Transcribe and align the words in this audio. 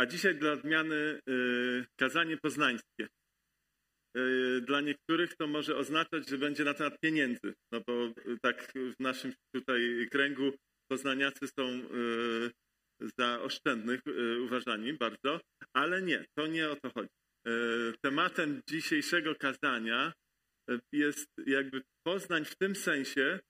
A 0.00 0.06
dzisiaj 0.06 0.34
dla 0.34 0.52
odmiany 0.52 1.20
y, 1.28 1.86
kazanie 1.96 2.36
poznańskie. 2.36 3.08
Y, 4.16 4.60
dla 4.60 4.80
niektórych 4.80 5.36
to 5.36 5.46
może 5.46 5.76
oznaczać, 5.76 6.28
że 6.28 6.38
będzie 6.38 6.64
na 6.64 6.74
temat 6.74 7.00
pieniędzy, 7.00 7.54
no 7.72 7.80
bo 7.86 8.06
y, 8.06 8.38
tak 8.42 8.72
w 8.98 9.02
naszym 9.02 9.32
tutaj 9.54 10.08
kręgu 10.10 10.52
poznaniacy 10.90 11.46
są 11.58 11.62
y, 11.62 12.50
za 13.18 13.40
oszczędnych 13.40 14.00
uważani 14.44 14.92
bardzo, 14.92 15.40
ale 15.76 16.02
nie, 16.02 16.24
to 16.38 16.46
nie 16.46 16.70
o 16.70 16.76
to 16.76 16.90
chodzi. 16.94 17.10
Tematem 18.04 18.60
dzisiejszego 18.68 19.34
kazania 19.34 20.12
jest 20.92 21.28
jakby 21.46 21.82
Poznań 22.06 22.44
w 22.44 22.56
tym 22.56 22.76
sensie, 22.76 23.40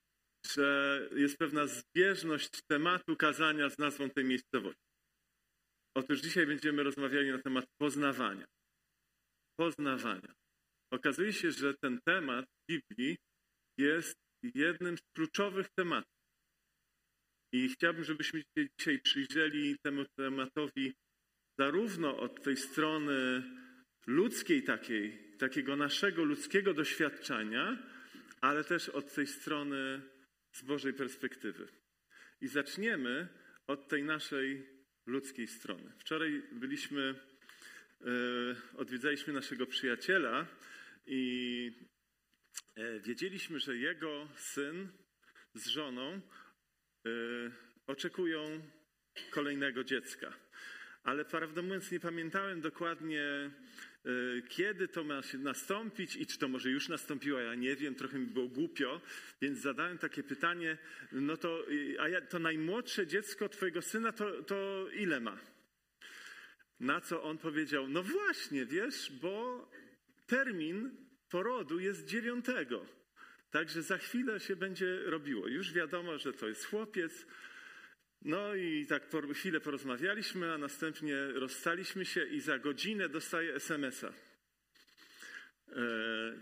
że 0.55 1.01
jest 1.17 1.39
pewna 1.39 1.67
zbieżność 1.67 2.51
tematu 2.71 3.17
kazania 3.17 3.71
z 3.71 3.79
nazwą 3.79 4.11
tej 4.11 4.25
miejscowości. 4.25 4.90
Otóż 5.95 6.21
dzisiaj 6.21 6.47
będziemy 6.47 6.83
rozmawiali 6.83 7.31
na 7.31 7.39
temat 7.39 7.67
poznawania. 7.79 8.47
Poznawania. 9.57 10.35
Okazuje 10.93 11.33
się, 11.33 11.51
że 11.51 11.75
ten 11.75 12.01
temat 12.05 12.47
Biblii 12.71 13.17
jest 13.79 14.17
jednym 14.43 14.99
z 14.99 15.03
kluczowych 15.17 15.69
tematów. 15.79 16.21
I 17.53 17.69
chciałbym, 17.69 18.05
żebyśmy 18.05 18.41
się 18.41 18.67
dzisiaj 18.79 19.01
przyjrzeli 19.01 19.79
temu 19.79 20.05
tematowi 20.17 20.95
zarówno 21.59 22.19
od 22.19 22.43
tej 22.43 22.57
strony 22.57 23.43
ludzkiej 24.07 24.63
takiej, 24.63 25.37
takiego 25.39 25.77
naszego 25.77 26.25
ludzkiego 26.25 26.75
doświadczenia, 26.75 27.79
ale 28.41 28.65
też 28.65 28.89
od 28.89 29.15
tej 29.15 29.27
strony 29.27 30.03
z 30.53 30.63
Bożej 30.63 30.93
perspektywy. 30.95 31.69
I 32.41 32.49
zaczniemy 32.49 33.29
od 33.67 33.89
tej 33.89 34.05
naszej 34.05 34.80
ludzkiej 35.11 35.49
strony. 35.49 35.93
Wczoraj 35.99 36.43
byliśmy, 36.53 37.15
e, 38.01 38.07
odwiedzaliśmy 38.77 39.33
naszego 39.33 39.67
przyjaciela 39.67 40.47
i 41.07 41.73
e, 42.77 43.01
wiedzieliśmy, 43.01 43.61
że 43.61 43.77
jego 43.77 44.29
syn 44.37 44.89
z 45.55 45.67
żoną 45.67 46.13
e, 46.13 46.21
oczekują 47.87 48.61
kolejnego 49.31 49.85
dziecka. 49.85 50.33
Ale 51.03 51.25
prawdę 51.25 51.63
mówiąc, 51.63 51.91
nie 51.91 52.01
pamiętałem 52.01 52.61
dokładnie, 52.61 53.51
kiedy 54.49 54.89
to 54.89 55.05
ma 55.05 55.23
się 55.23 55.39
nastąpić 55.39 56.17
i 56.17 56.27
czy 56.27 56.39
to 56.39 56.49
może 56.49 56.71
już 56.71 56.89
nastąpiło, 56.89 57.41
ja 57.41 57.55
nie 57.55 57.77
wiem, 57.77 57.95
trochę 57.95 58.19
mi 58.19 58.27
było 58.27 58.49
głupio, 58.49 59.01
więc 59.43 59.59
zadałem 59.59 59.99
takie 59.99 60.23
pytanie, 60.23 60.79
no 61.13 61.37
to, 61.37 61.67
a 62.01 62.09
ja, 62.09 62.21
to 62.21 62.39
najmłodsze 62.39 63.07
dziecko 63.07 63.49
twojego 63.49 63.83
syna 63.83 64.13
to, 64.13 64.43
to 64.43 64.89
ile 64.93 65.21
ma? 65.21 65.39
Na 66.81 67.01
co 67.01 67.23
on 67.23 67.39
powiedział, 67.39 67.89
no 67.89 68.03
właśnie, 68.03 68.67
wiesz, 68.67 69.13
bo 69.23 69.71
termin 70.27 70.91
porodu 71.31 71.81
jest 71.81 72.07
dziewiątego. 72.07 72.87
Także 73.51 73.83
za 73.83 73.99
chwilę 73.99 74.41
się 74.41 74.57
będzie 74.57 75.01
robiło. 75.05 75.49
Już 75.49 75.73
wiadomo, 75.73 76.19
że 76.19 76.33
to 76.33 76.49
jest 76.49 76.65
chłopiec, 76.65 77.27
no 78.23 78.55
i 78.55 78.87
tak 78.87 79.03
chwilę 79.35 79.61
porozmawialiśmy, 79.61 80.53
a 80.53 80.59
następnie 80.59 81.17
rozstaliśmy 81.27 82.05
się 82.05 82.25
i 82.25 82.41
za 82.41 82.59
godzinę 82.59 83.09
dostaję 83.09 83.55
SMS-a. 83.55 84.09
E, 84.09 85.73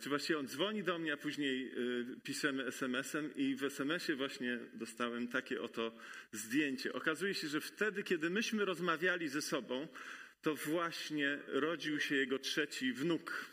czy 0.00 0.08
właściwie 0.08 0.38
on 0.38 0.48
dzwoni 0.48 0.82
do 0.82 0.98
mnie, 0.98 1.12
a 1.12 1.16
później 1.16 1.66
e, 1.66 1.74
piszemy 2.22 2.64
SMS-em 2.66 3.34
i 3.36 3.54
w 3.54 3.64
SMS-ie 3.64 4.16
właśnie 4.16 4.58
dostałem 4.74 5.28
takie 5.28 5.62
oto 5.62 5.92
zdjęcie. 6.32 6.92
Okazuje 6.92 7.34
się, 7.34 7.48
że 7.48 7.60
wtedy, 7.60 8.02
kiedy 8.02 8.30
myśmy 8.30 8.64
rozmawiali 8.64 9.28
ze 9.28 9.42
sobą, 9.42 9.88
to 10.42 10.54
właśnie 10.54 11.38
rodził 11.46 12.00
się 12.00 12.14
jego 12.14 12.38
trzeci 12.38 12.92
wnuk. 12.92 13.46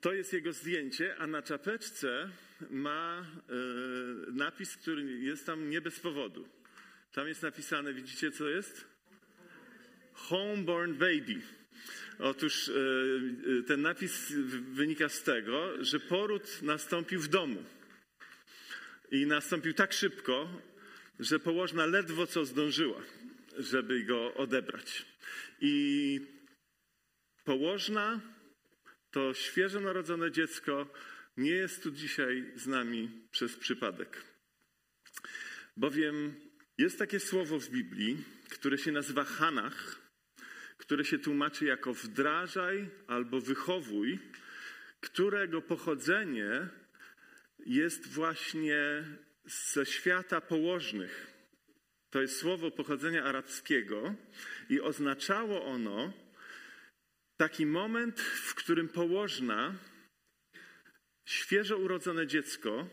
To 0.00 0.12
jest 0.12 0.32
jego 0.32 0.52
zdjęcie, 0.52 1.16
a 1.16 1.26
na 1.26 1.42
czapeczce 1.42 2.30
ma 2.70 3.20
e, 3.20 3.54
napis, 4.32 4.76
który 4.76 5.02
jest 5.02 5.46
tam 5.46 5.70
nie 5.70 5.80
bez 5.80 6.00
powodu. 6.00 6.48
Tam 7.14 7.28
jest 7.28 7.42
napisane, 7.42 7.92
widzicie 7.92 8.30
co 8.30 8.48
jest? 8.48 8.84
Homeborn 10.12 10.92
baby. 10.94 11.40
Otóż 12.18 12.68
e, 12.68 12.72
e, 12.72 13.62
ten 13.62 13.82
napis 13.82 14.32
wynika 14.72 15.08
z 15.08 15.22
tego, 15.22 15.84
że 15.84 16.00
poród 16.00 16.62
nastąpił 16.62 17.20
w 17.20 17.28
domu. 17.28 17.64
I 19.10 19.26
nastąpił 19.26 19.74
tak 19.74 19.92
szybko, 19.92 20.62
że 21.20 21.38
położna 21.38 21.86
ledwo 21.86 22.26
co 22.26 22.44
zdążyła, 22.44 23.02
żeby 23.58 24.02
go 24.02 24.34
odebrać. 24.34 25.06
I 25.60 26.20
położna 27.44 28.20
to 29.10 29.34
świeżo 29.34 29.80
narodzone 29.80 30.30
dziecko 30.30 30.92
nie 31.36 31.50
jest 31.50 31.82
tu 31.82 31.90
dzisiaj 31.90 32.52
z 32.56 32.66
nami 32.66 33.10
przez 33.30 33.56
przypadek. 33.56 34.24
Bowiem 35.76 36.43
jest 36.78 36.98
takie 36.98 37.20
słowo 37.20 37.58
w 37.58 37.68
Biblii, 37.68 38.24
które 38.48 38.78
się 38.78 38.92
nazywa 38.92 39.24
Hanach, 39.24 40.00
które 40.78 41.04
się 41.04 41.18
tłumaczy 41.18 41.64
jako 41.64 41.94
wdrażaj 41.94 42.88
albo 43.06 43.40
wychowuj, 43.40 44.18
którego 45.00 45.62
pochodzenie 45.62 46.68
jest 47.66 48.08
właśnie 48.08 49.04
ze 49.44 49.86
świata 49.86 50.40
położnych. 50.40 51.34
To 52.10 52.20
jest 52.20 52.36
słowo 52.36 52.70
pochodzenia 52.70 53.24
arabskiego 53.24 54.14
i 54.68 54.80
oznaczało 54.80 55.64
ono 55.64 56.12
taki 57.36 57.66
moment, 57.66 58.20
w 58.20 58.54
którym 58.54 58.88
położna, 58.88 59.74
świeżo 61.24 61.76
urodzone 61.76 62.26
dziecko, 62.26 62.88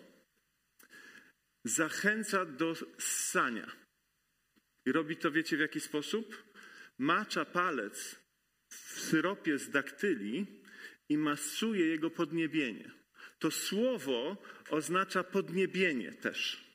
zachęca 1.63 2.45
do 2.45 2.75
ssania. 2.99 3.71
I 4.85 4.91
robi 4.91 5.17
to, 5.17 5.31
wiecie 5.31 5.57
w 5.57 5.59
jaki 5.59 5.79
sposób? 5.79 6.43
Macza 6.97 7.45
palec 7.45 8.19
w 8.69 8.99
syropie 8.99 9.57
z 9.57 9.69
daktyli 9.69 10.61
i 11.09 11.17
masuje 11.17 11.85
jego 11.85 12.09
podniebienie. 12.09 12.91
To 13.39 13.51
słowo 13.51 14.43
oznacza 14.69 15.23
podniebienie 15.23 16.11
też. 16.11 16.71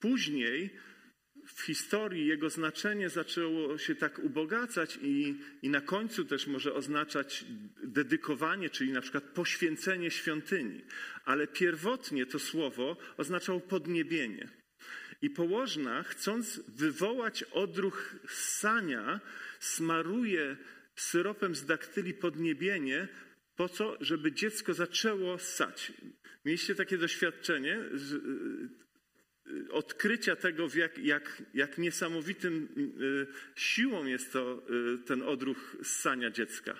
Później 0.00 0.78
w 1.46 1.62
historii 1.62 2.26
jego 2.26 2.50
znaczenie 2.50 3.10
zaczęło 3.10 3.78
się 3.78 3.94
tak 3.94 4.18
ubogacać 4.18 4.98
i, 5.02 5.34
i 5.62 5.68
na 5.68 5.80
końcu 5.80 6.24
też 6.24 6.46
może 6.46 6.74
oznaczać 6.74 7.44
dedykowanie, 7.82 8.70
czyli 8.70 8.92
na 8.92 9.00
przykład 9.00 9.24
poświęcenie 9.24 10.10
świątyni. 10.10 10.84
Ale 11.24 11.46
pierwotnie 11.46 12.26
to 12.26 12.38
słowo 12.38 12.96
oznaczało 13.16 13.60
podniebienie. 13.60 14.48
I 15.22 15.30
położna, 15.30 16.02
chcąc 16.02 16.60
wywołać 16.68 17.42
odruch 17.42 18.14
ssania, 18.28 19.20
smaruje 19.60 20.56
syropem 20.96 21.54
z 21.54 21.66
daktyli 21.66 22.14
podniebienie, 22.14 23.08
po 23.56 23.68
co? 23.68 23.96
Żeby 24.00 24.32
dziecko 24.32 24.74
zaczęło 24.74 25.38
ssać. 25.38 25.92
Mieliście 26.44 26.74
takie 26.74 26.98
doświadczenie? 26.98 27.78
Y, 29.46 29.72
odkrycia 29.72 30.36
tego, 30.36 30.68
jak, 30.74 30.98
jak, 30.98 31.42
jak 31.54 31.78
niesamowitym 31.78 32.68
y, 33.00 33.26
siłą 33.60 34.06
jest 34.06 34.32
to 34.32 34.62
y, 34.94 34.98
ten 34.98 35.22
odruch 35.22 35.76
ssania 35.82 36.30
dziecka. 36.30 36.78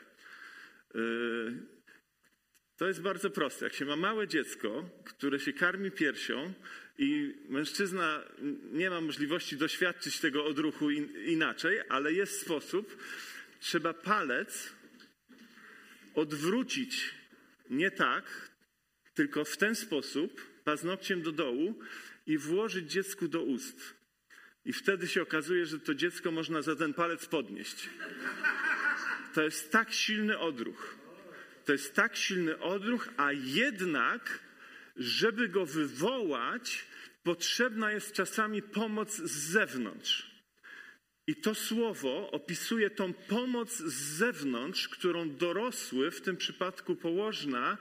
To 2.76 2.88
jest 2.88 3.02
bardzo 3.02 3.30
proste. 3.30 3.64
Jak 3.64 3.74
się 3.74 3.84
ma 3.84 3.96
małe 3.96 4.28
dziecko, 4.28 4.90
które 5.04 5.40
się 5.40 5.52
karmi 5.52 5.90
piersią 5.90 6.52
i 6.98 7.34
mężczyzna 7.48 8.24
nie 8.72 8.90
ma 8.90 9.00
możliwości 9.00 9.56
doświadczyć 9.56 10.20
tego 10.20 10.44
odruchu 10.44 10.90
inaczej, 11.26 11.80
ale 11.88 12.12
jest 12.12 12.40
sposób, 12.40 12.96
trzeba 13.60 13.94
palec 13.94 14.72
odwrócić 16.14 17.14
nie 17.70 17.90
tak, 17.90 18.50
tylko 19.14 19.44
w 19.44 19.56
ten 19.56 19.74
sposób, 19.74 20.40
paznokciem 20.64 21.22
do 21.22 21.32
dołu, 21.32 21.78
i 22.26 22.38
włożyć 22.38 22.92
dziecku 22.92 23.28
do 23.28 23.42
ust. 23.42 23.94
I 24.64 24.72
wtedy 24.72 25.08
się 25.08 25.22
okazuje, 25.22 25.66
że 25.66 25.80
to 25.80 25.94
dziecko 25.94 26.30
można 26.30 26.62
za 26.62 26.76
ten 26.76 26.94
palec 26.94 27.26
podnieść. 27.26 27.88
To 29.34 29.42
jest 29.42 29.72
tak 29.72 29.92
silny 29.92 30.38
odruch. 30.38 30.96
To 31.64 31.72
jest 31.72 31.94
tak 31.94 32.16
silny 32.16 32.58
odruch, 32.58 33.08
a 33.16 33.32
jednak, 33.32 34.40
żeby 34.96 35.48
go 35.48 35.66
wywołać, 35.66 36.84
potrzebna 37.22 37.92
jest 37.92 38.12
czasami 38.12 38.62
pomoc 38.62 39.16
z 39.16 39.32
zewnątrz. 39.32 40.32
I 41.26 41.36
to 41.36 41.54
słowo 41.54 42.30
opisuje 42.30 42.90
tą 42.90 43.12
pomoc 43.12 43.76
z 43.76 43.94
zewnątrz, 43.94 44.88
którą 44.88 45.36
dorosły, 45.36 46.10
w 46.10 46.20
tym 46.20 46.36
przypadku 46.36 46.96
położna, 46.96 47.78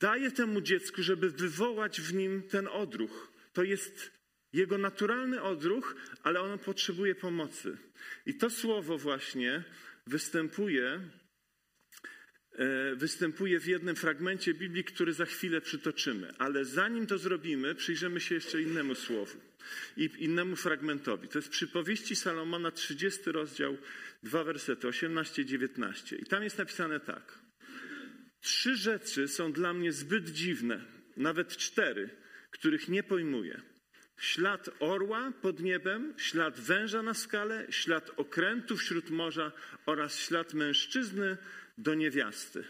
daje 0.00 0.30
temu 0.30 0.60
dziecku, 0.60 1.02
żeby 1.02 1.30
wywołać 1.30 2.00
w 2.00 2.14
nim 2.14 2.42
ten 2.42 2.68
odruch. 2.68 3.32
To 3.52 3.62
jest 3.62 4.10
jego 4.52 4.78
naturalny 4.78 5.42
odruch, 5.42 5.96
ale 6.22 6.40
ono 6.40 6.58
potrzebuje 6.58 7.14
pomocy. 7.14 7.76
I 8.26 8.34
to 8.34 8.50
słowo 8.50 8.98
właśnie 8.98 9.64
występuje, 10.06 11.00
e, 12.52 12.96
występuje 12.96 13.60
w 13.60 13.66
jednym 13.66 13.96
fragmencie 13.96 14.54
Biblii, 14.54 14.84
który 14.84 15.12
za 15.12 15.26
chwilę 15.26 15.60
przytoczymy. 15.60 16.34
Ale 16.38 16.64
zanim 16.64 17.06
to 17.06 17.18
zrobimy, 17.18 17.74
przyjrzymy 17.74 18.20
się 18.20 18.34
jeszcze 18.34 18.62
innemu 18.62 18.94
słowu 18.94 19.40
i 19.96 20.10
innemu 20.18 20.56
fragmentowi. 20.56 21.28
To 21.28 21.38
jest 21.38 21.48
przypowieści 21.48 22.16
Salomona, 22.16 22.70
30 22.70 23.32
rozdział, 23.32 23.76
dwa 24.22 24.44
wersety, 24.44 24.88
18-19. 24.88 26.16
I 26.22 26.24
tam 26.24 26.42
jest 26.42 26.58
napisane 26.58 27.00
tak. 27.00 27.45
Trzy 28.40 28.76
rzeczy 28.76 29.28
są 29.28 29.52
dla 29.52 29.74
mnie 29.74 29.92
zbyt 29.92 30.30
dziwne, 30.30 30.84
nawet 31.16 31.56
cztery, 31.56 32.10
których 32.50 32.88
nie 32.88 33.02
pojmuję. 33.02 33.62
Ślad 34.18 34.70
orła 34.80 35.32
pod 35.42 35.60
niebem, 35.60 36.14
ślad 36.16 36.60
węża 36.60 37.02
na 37.02 37.14
skale, 37.14 37.66
ślad 37.70 38.10
okrętu 38.16 38.76
wśród 38.76 39.10
morza 39.10 39.52
oraz 39.86 40.18
ślad 40.18 40.54
mężczyzny 40.54 41.36
do 41.78 41.94
niewiasty. 41.94 42.64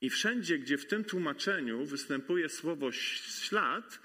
I 0.00 0.10
wszędzie, 0.10 0.58
gdzie 0.58 0.78
w 0.78 0.86
tym 0.86 1.04
tłumaczeniu 1.04 1.86
występuje 1.86 2.48
słowo 2.48 2.92
ślad, 2.92 4.00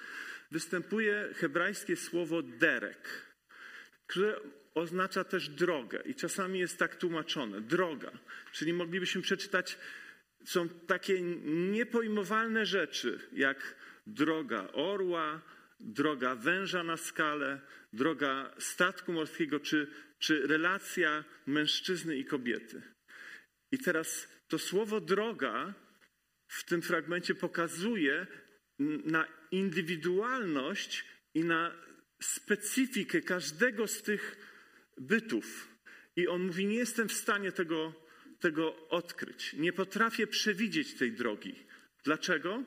występuje 0.51 1.29
hebrajskie 1.35 1.95
słowo 1.95 2.41
derek, 2.41 3.25
które 4.07 4.39
oznacza 4.73 5.23
też 5.23 5.49
drogę 5.49 6.01
i 6.05 6.15
czasami 6.15 6.59
jest 6.59 6.79
tak 6.79 6.95
tłumaczone 6.95 7.61
droga. 7.61 8.11
Czyli 8.51 8.73
moglibyśmy 8.73 9.21
przeczytać, 9.21 9.77
są 10.47 10.69
takie 10.69 11.21
niepojmowalne 11.71 12.65
rzeczy, 12.65 13.19
jak 13.33 13.75
droga 14.07 14.67
orła, 14.73 15.41
droga 15.79 16.35
węża 16.35 16.83
na 16.83 16.97
skalę, 16.97 17.61
droga 17.93 18.55
statku 18.59 19.13
morskiego, 19.13 19.59
czy, 19.59 19.87
czy 20.19 20.47
relacja 20.47 21.23
mężczyzny 21.45 22.17
i 22.17 22.25
kobiety. 22.25 22.81
I 23.71 23.77
teraz 23.77 24.27
to 24.47 24.59
słowo 24.59 25.01
droga 25.01 25.73
w 26.47 26.63
tym 26.63 26.81
fragmencie 26.81 27.35
pokazuje 27.35 28.27
na 29.05 29.27
indywidualność 29.51 31.05
i 31.33 31.43
na 31.43 31.71
specyfikę 32.21 33.21
każdego 33.21 33.87
z 33.87 34.03
tych 34.03 34.37
bytów. 34.97 35.67
I 36.15 36.27
on 36.27 36.41
mówi: 36.41 36.67
Nie 36.67 36.77
jestem 36.77 37.09
w 37.09 37.13
stanie 37.13 37.51
tego, 37.51 38.06
tego 38.39 38.89
odkryć. 38.89 39.53
Nie 39.53 39.73
potrafię 39.73 40.27
przewidzieć 40.27 40.93
tej 40.93 41.11
drogi. 41.11 41.55
Dlaczego? 42.03 42.63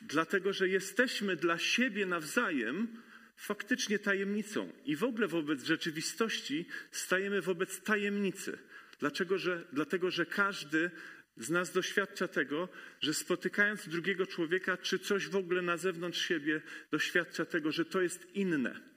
Dlatego, 0.00 0.52
że 0.52 0.68
jesteśmy 0.68 1.36
dla 1.36 1.58
siebie 1.58 2.06
nawzajem 2.06 3.02
faktycznie 3.36 3.98
tajemnicą 3.98 4.72
i 4.84 4.96
w 4.96 5.04
ogóle 5.04 5.28
wobec 5.28 5.64
rzeczywistości 5.64 6.66
stajemy 6.90 7.42
wobec 7.42 7.82
tajemnicy. 7.82 8.58
Dlaczego? 8.98 9.38
Że, 9.38 9.64
dlatego, 9.72 10.10
że 10.10 10.26
każdy 10.26 10.90
z 11.36 11.50
nas 11.50 11.72
doświadcza 11.72 12.28
tego, 12.28 12.68
że 13.00 13.14
spotykając 13.14 13.88
drugiego 13.88 14.26
człowieka, 14.26 14.76
czy 14.76 14.98
coś 14.98 15.28
w 15.28 15.36
ogóle 15.36 15.62
na 15.62 15.76
zewnątrz 15.76 16.28
siebie, 16.28 16.62
doświadcza 16.90 17.44
tego, 17.44 17.72
że 17.72 17.84
to 17.84 18.00
jest 18.00 18.34
inne. 18.34 18.95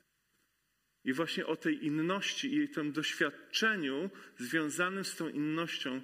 I 1.06 1.14
właśnie 1.14 1.46
o 1.46 1.56
tej 1.56 1.86
inności 1.86 2.58
i 2.58 2.70
tym 2.70 2.92
doświadczeniu 2.92 4.10
związanym 4.38 5.04
z 5.04 5.16
tą 5.16 5.30
innością 5.30 6.02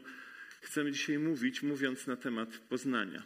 chcemy 0.61 0.91
dzisiaj 0.91 1.19
mówić, 1.19 1.61
mówiąc 1.61 2.07
na 2.07 2.15
temat 2.15 2.57
poznania. 2.57 3.23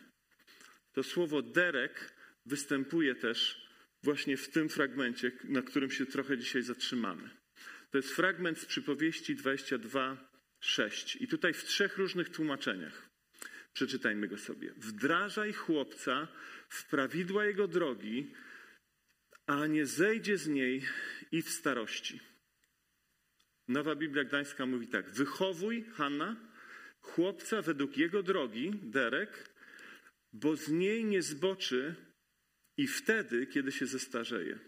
To 0.94 1.04
słowo 1.04 1.42
derek 1.42 2.14
występuje 2.46 3.16
też 3.16 3.70
właśnie 4.04 4.38
w 4.38 4.50
tym 4.50 4.70
fragmencie, 4.70 5.32
na 5.44 5.62
którym 5.62 5.92
się 5.92 6.06
trochę 6.06 6.38
dzisiaj 6.38 6.62
zatrzymamy. 6.62 7.30
To 7.92 7.98
jest 7.98 8.12
fragment 8.12 8.60
z 8.60 8.66
przypowieści 8.66 9.36
22:6 9.36 11.18
i 11.22 11.28
tutaj 11.28 11.54
w 11.54 11.64
trzech 11.64 11.98
różnych 11.98 12.30
tłumaczeniach. 12.30 13.10
Przeczytajmy 13.74 14.28
go 14.28 14.38
sobie. 14.38 14.74
Wdrażaj 14.78 15.54
chłopca 15.54 16.28
w 16.70 16.90
prawidła 16.90 17.46
jego 17.46 17.68
drogi, 17.68 18.32
a 19.50 19.68
nie 19.68 19.86
zejdzie 19.86 20.38
z 20.38 20.48
niej 20.48 20.86
i 21.32 21.42
w 21.42 21.50
starości. 21.50 22.20
Nowa 23.68 23.96
Biblia 23.96 24.24
Gdańska 24.24 24.66
mówi 24.66 24.88
tak: 24.88 25.12
Wychowuj, 25.12 25.86
Hanna, 25.94 26.36
chłopca 27.02 27.62
według 27.62 27.98
jego 27.98 28.24
drogi, 28.24 28.72
Derek, 28.84 29.50
bo 30.34 30.56
z 30.56 30.70
niej 30.70 31.06
nie 31.06 31.22
zboczy 31.22 31.96
i 32.78 32.88
wtedy, 32.88 33.48
kiedy 33.48 33.72
się 33.72 33.86
zestarzeje. 33.86 34.60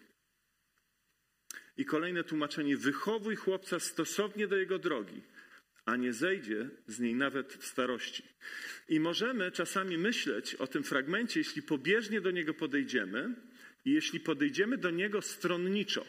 I 1.77 1.85
kolejne 1.85 2.23
tłumaczenie: 2.23 2.77
wychowuj 2.77 3.35
chłopca 3.35 3.79
stosownie 3.79 4.47
do 4.47 4.57
jego 4.57 4.79
drogi, 4.79 5.21
a 5.85 5.95
nie 5.95 6.13
zejdzie 6.13 6.69
z 6.87 6.99
niej 6.99 7.15
nawet 7.15 7.53
w 7.53 7.65
starości. 7.65 8.23
I 8.89 8.99
możemy 8.99 9.51
czasami 9.51 9.97
myśleć 9.97 10.55
o 10.55 10.67
tym 10.67 10.83
fragmencie, 10.83 11.39
jeśli 11.39 11.61
pobieżnie 11.61 12.21
do 12.21 12.31
niego 12.31 12.53
podejdziemy 12.53 13.50
jeśli 13.85 14.19
podejdziemy 14.19 14.77
do 14.77 14.89
niego 14.89 15.21
stronniczo. 15.21 16.05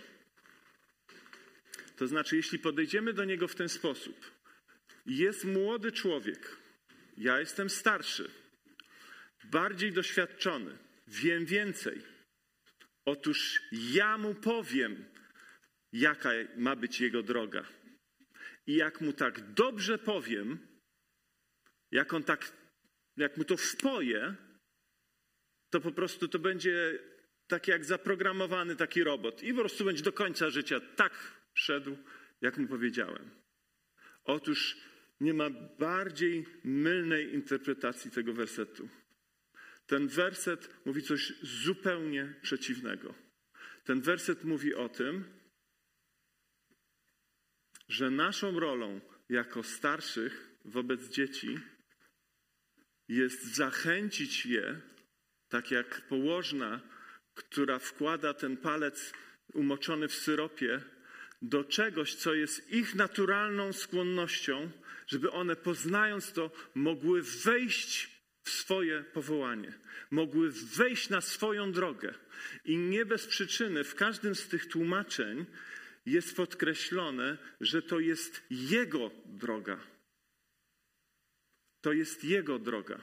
To 1.97 2.07
znaczy, 2.07 2.37
jeśli 2.37 2.59
podejdziemy 2.59 3.13
do 3.13 3.25
niego 3.25 3.49
w 3.49 3.55
ten 3.55 3.69
sposób: 3.69 4.31
jest 5.07 5.45
młody 5.45 5.93
człowiek, 5.93 6.57
ja 7.17 7.41
jestem 7.41 7.71
starszy 7.71 8.31
bardziej 9.45 9.93
doświadczony, 9.93 10.79
wiem 11.07 11.45
więcej. 11.45 12.03
Otóż 13.05 13.63
ja 13.73 14.19
mu 14.19 14.35
powiem, 14.35 15.05
jaka 15.93 16.31
ma 16.57 16.77
być 16.77 17.01
jego 17.01 17.23
droga. 17.23 17.65
I 18.67 18.75
jak 18.75 19.01
mu 19.01 19.13
tak 19.13 19.53
dobrze 19.53 19.99
powiem, 19.99 20.59
jak 21.91 22.15
on 22.15 22.23
tak, 22.23 22.53
jak 23.17 23.37
mu 23.37 23.45
to 23.45 23.57
wpoję, 23.57 24.35
to 25.71 25.81
po 25.81 25.93
prostu 25.93 26.29
to 26.29 26.39
będzie 26.39 26.99
tak 27.53 27.69
jak 27.69 27.85
zaprogramowany 27.85 28.77
taki 28.77 29.05
robot 29.05 29.43
i 29.43 29.55
po 29.55 29.61
prostu 29.61 29.85
będzie 29.85 30.03
do 30.03 30.13
końca 30.13 30.51
życia 30.51 30.81
tak 30.97 31.13
szedł, 31.55 31.97
jak 32.41 32.59
mu 32.59 32.69
powiedziałem. 32.69 33.31
Otóż 34.25 34.77
nie 35.21 35.35
ma 35.35 35.51
bardziej 35.79 36.47
mylnej 36.65 37.35
interpretacji 37.35 38.11
tego 38.11 38.33
wersetu. 38.33 38.89
Ten 39.87 40.09
werset 40.09 40.87
mówi 40.87 41.03
coś 41.03 41.33
zupełnie 41.43 42.35
przeciwnego. 42.43 43.15
Ten 43.85 44.01
werset 44.01 44.45
mówi 44.45 44.75
o 44.75 44.89
tym, 44.89 45.25
że 47.89 48.11
naszą 48.11 48.61
rolą 48.61 49.01
jako 49.29 49.63
starszych 49.63 50.55
wobec 50.65 51.09
dzieci 51.09 51.59
jest 53.09 53.55
zachęcić 53.55 54.47
je, 54.47 54.81
tak 55.49 55.71
jak 55.71 56.01
położna, 56.09 56.93
która 57.35 57.79
wkłada 57.79 58.35
ten 58.35 58.57
palec 58.57 59.13
umoczony 59.55 60.09
w 60.09 60.15
syropie 60.15 60.81
do 61.43 61.65
czegoś, 61.65 62.15
co 62.15 62.35
jest 62.35 62.73
ich 62.73 62.95
naturalną 62.95 63.73
skłonnością, 63.73 64.71
żeby 65.07 65.31
one 65.31 65.57
poznając 65.57 66.33
to 66.33 66.51
mogły 66.75 67.23
wejść 67.23 68.11
w 68.43 68.51
swoje 68.51 69.05
powołanie, 69.05 69.73
mogły 70.11 70.51
wejść 70.51 71.09
na 71.09 71.21
swoją 71.21 71.73
drogę. 71.73 72.15
I 72.65 72.77
nie 72.77 73.07
bez 73.07 73.27
przyczyny 73.27 73.85
w 73.85 73.95
każdym 73.95 74.35
z 74.35 74.49
tych 74.49 74.67
tłumaczeń 74.67 75.47
jest 76.07 76.37
podkreślone, 76.37 77.39
że 77.61 77.83
to 77.83 78.01
jest 78.01 78.43
Jego 78.51 79.11
droga. 79.25 79.81
To 81.81 81.93
jest 81.93 82.25
Jego 82.25 82.59
droga. 82.59 83.01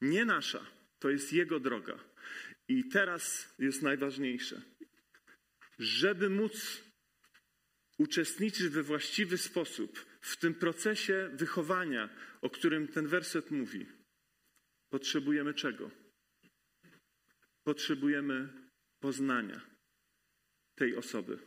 Nie 0.00 0.24
nasza, 0.24 0.66
to 0.98 1.10
jest 1.10 1.32
Jego 1.32 1.60
droga. 1.60 2.11
I 2.72 2.84
teraz 2.84 3.54
jest 3.58 3.82
najważniejsze. 3.82 4.62
Żeby 5.78 6.30
móc 6.30 6.82
uczestniczyć 7.98 8.68
we 8.68 8.82
właściwy 8.82 9.38
sposób 9.38 10.06
w 10.20 10.36
tym 10.36 10.54
procesie 10.54 11.30
wychowania, 11.32 12.08
o 12.40 12.50
którym 12.50 12.88
ten 12.88 13.06
werset 13.06 13.50
mówi, 13.50 13.86
Potrzebujemy 14.90 15.54
czego? 15.54 15.90
Potrzebujemy 17.64 18.48
poznania 19.00 19.60
tej 20.74 20.96
osoby. 20.96 21.38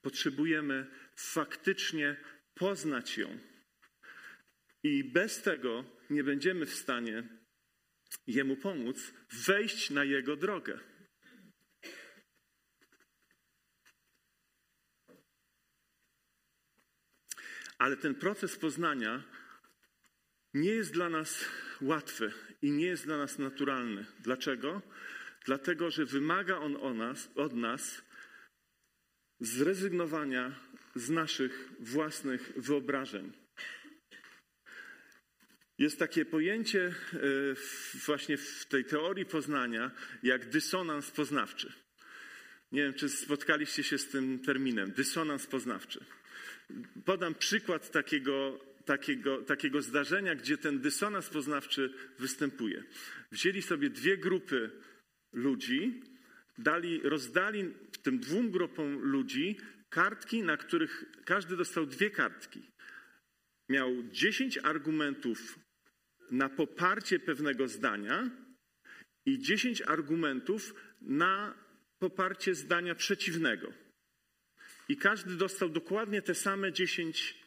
Potrzebujemy 0.00 0.86
faktycznie 1.16 2.16
poznać 2.54 3.18
ją. 3.18 3.38
I 4.82 5.04
bez 5.04 5.42
tego 5.42 5.84
nie 6.10 6.24
będziemy 6.24 6.66
w 6.66 6.74
stanie 6.74 7.41
jemu 8.26 8.56
pomóc 8.56 9.12
wejść 9.46 9.90
na 9.90 10.04
jego 10.04 10.36
drogę. 10.36 10.78
Ale 17.78 17.96
ten 17.96 18.14
proces 18.14 18.56
poznania 18.56 19.22
nie 20.54 20.70
jest 20.70 20.92
dla 20.92 21.08
nas 21.08 21.44
łatwy 21.80 22.32
i 22.62 22.70
nie 22.70 22.86
jest 22.86 23.04
dla 23.04 23.18
nas 23.18 23.38
naturalny. 23.38 24.06
Dlaczego? 24.20 24.82
dlatego 25.44 25.90
że 25.90 26.04
wymaga 26.04 26.58
on 26.58 26.76
o 26.76 26.94
nas, 26.94 27.30
od 27.34 27.52
nas 27.52 28.02
zrezygnowania 29.40 30.54
z 30.94 31.10
naszych 31.10 31.72
własnych 31.80 32.52
wyobrażeń. 32.56 33.41
Jest 35.82 35.98
takie 35.98 36.24
pojęcie 36.24 36.86
e, 36.86 37.18
właśnie 38.06 38.36
w 38.36 38.66
tej 38.66 38.84
teorii 38.84 39.26
poznania 39.26 39.90
jak 40.22 40.48
dysonans 40.48 41.10
poznawczy. 41.10 41.72
Nie 42.72 42.82
wiem, 42.82 42.94
czy 42.94 43.08
spotkaliście 43.08 43.82
się 43.82 43.98
z 43.98 44.08
tym 44.08 44.38
terminem 44.38 44.92
dysonans 44.92 45.46
poznawczy. 45.46 46.04
Podam 47.04 47.34
przykład 47.34 47.90
takiego, 47.90 48.60
takiego, 48.84 49.42
takiego 49.42 49.82
zdarzenia, 49.82 50.34
gdzie 50.34 50.58
ten 50.58 50.80
dysonans 50.80 51.28
poznawczy 51.28 51.94
występuje. 52.18 52.84
Wzięli 53.32 53.62
sobie 53.62 53.90
dwie 53.90 54.16
grupy 54.16 54.70
ludzi, 55.32 56.02
dali, 56.58 57.00
rozdali 57.04 57.74
tym 58.02 58.18
dwóm 58.18 58.50
grupom 58.50 58.98
ludzi 58.98 59.56
kartki, 59.88 60.42
na 60.42 60.56
których 60.56 61.04
każdy 61.24 61.56
dostał 61.56 61.86
dwie 61.86 62.10
kartki. 62.10 62.62
Miał 63.68 64.02
dziesięć 64.10 64.58
argumentów 64.58 65.61
na 66.32 66.48
poparcie 66.48 67.18
pewnego 67.18 67.68
zdania 67.68 68.30
i 69.26 69.38
dziesięć 69.38 69.82
argumentów 69.82 70.74
na 71.00 71.54
poparcie 71.98 72.54
zdania 72.54 72.94
przeciwnego. 72.94 73.72
I 74.88 74.96
każdy 74.96 75.36
dostał 75.36 75.68
dokładnie 75.68 76.22
te 76.22 76.34
same 76.34 76.72
dziesięć 76.72 77.38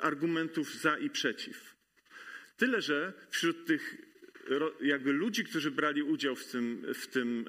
argumentów 0.00 0.74
za 0.74 0.98
i 0.98 1.10
przeciw. 1.10 1.76
Tyle, 2.56 2.82
że 2.82 3.12
wśród 3.30 3.66
tych 3.66 3.96
jakby 4.80 5.12
ludzi, 5.12 5.44
którzy 5.44 5.70
brali 5.70 6.02
udział 6.02 6.36
w 6.36 6.46
tym, 6.46 6.86
w 6.94 7.06
tym 7.06 7.44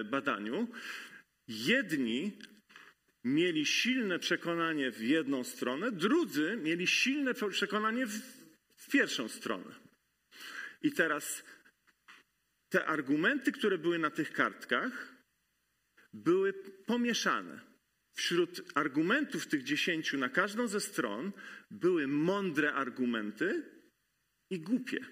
e, 0.00 0.04
badaniu, 0.04 0.68
jedni 1.48 2.38
mieli 3.24 3.66
silne 3.66 4.18
przekonanie 4.18 4.90
w 4.90 5.00
jedną 5.00 5.44
stronę, 5.44 5.92
drudzy 5.92 6.58
mieli 6.62 6.86
silne 6.86 7.34
przekonanie 7.50 8.06
w, 8.06 8.20
w 8.76 8.90
pierwszą 8.90 9.28
stronę. 9.28 9.85
I 10.82 10.92
teraz 10.92 11.44
te 12.68 12.86
argumenty, 12.86 13.52
które 13.52 13.78
były 13.78 13.98
na 13.98 14.10
tych 14.10 14.32
kartkach, 14.32 15.14
były 16.12 16.52
pomieszane. 16.86 17.60
Wśród 18.12 18.62
argumentów 18.74 19.46
tych 19.46 19.62
dziesięciu 19.62 20.18
na 20.18 20.28
każdą 20.28 20.68
ze 20.68 20.80
stron 20.80 21.32
były 21.70 22.06
mądre 22.06 22.74
argumenty 22.74 23.62
i 24.50 24.60
głupie. 24.60 25.06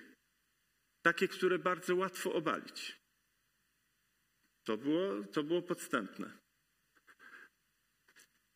Takie, 1.03 1.29
które 1.29 1.59
bardzo 1.59 1.97
łatwo 1.97 2.33
obalić. 2.33 3.01
To 4.65 4.77
było, 4.77 5.25
to 5.25 5.43
było 5.43 5.63
podstępne. 5.63 6.39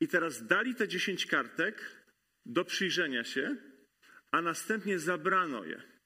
I 0.00 0.08
teraz 0.08 0.46
dali 0.46 0.74
te 0.74 0.88
dziesięć 0.88 1.26
kartek 1.26 2.04
do 2.46 2.64
przyjrzenia 2.64 3.24
się, 3.24 3.56
a 4.30 4.42
następnie 4.42 4.98
zabrano 4.98 5.64
je. 5.64 5.97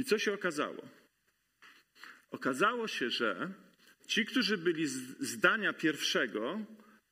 I 0.00 0.04
co 0.04 0.18
się 0.18 0.32
okazało? 0.32 0.88
Okazało 2.30 2.88
się, 2.88 3.10
że 3.10 3.52
ci, 4.06 4.26
którzy 4.26 4.58
byli 4.58 4.86
z 4.86 5.20
zdania 5.20 5.72
pierwszego, 5.72 6.60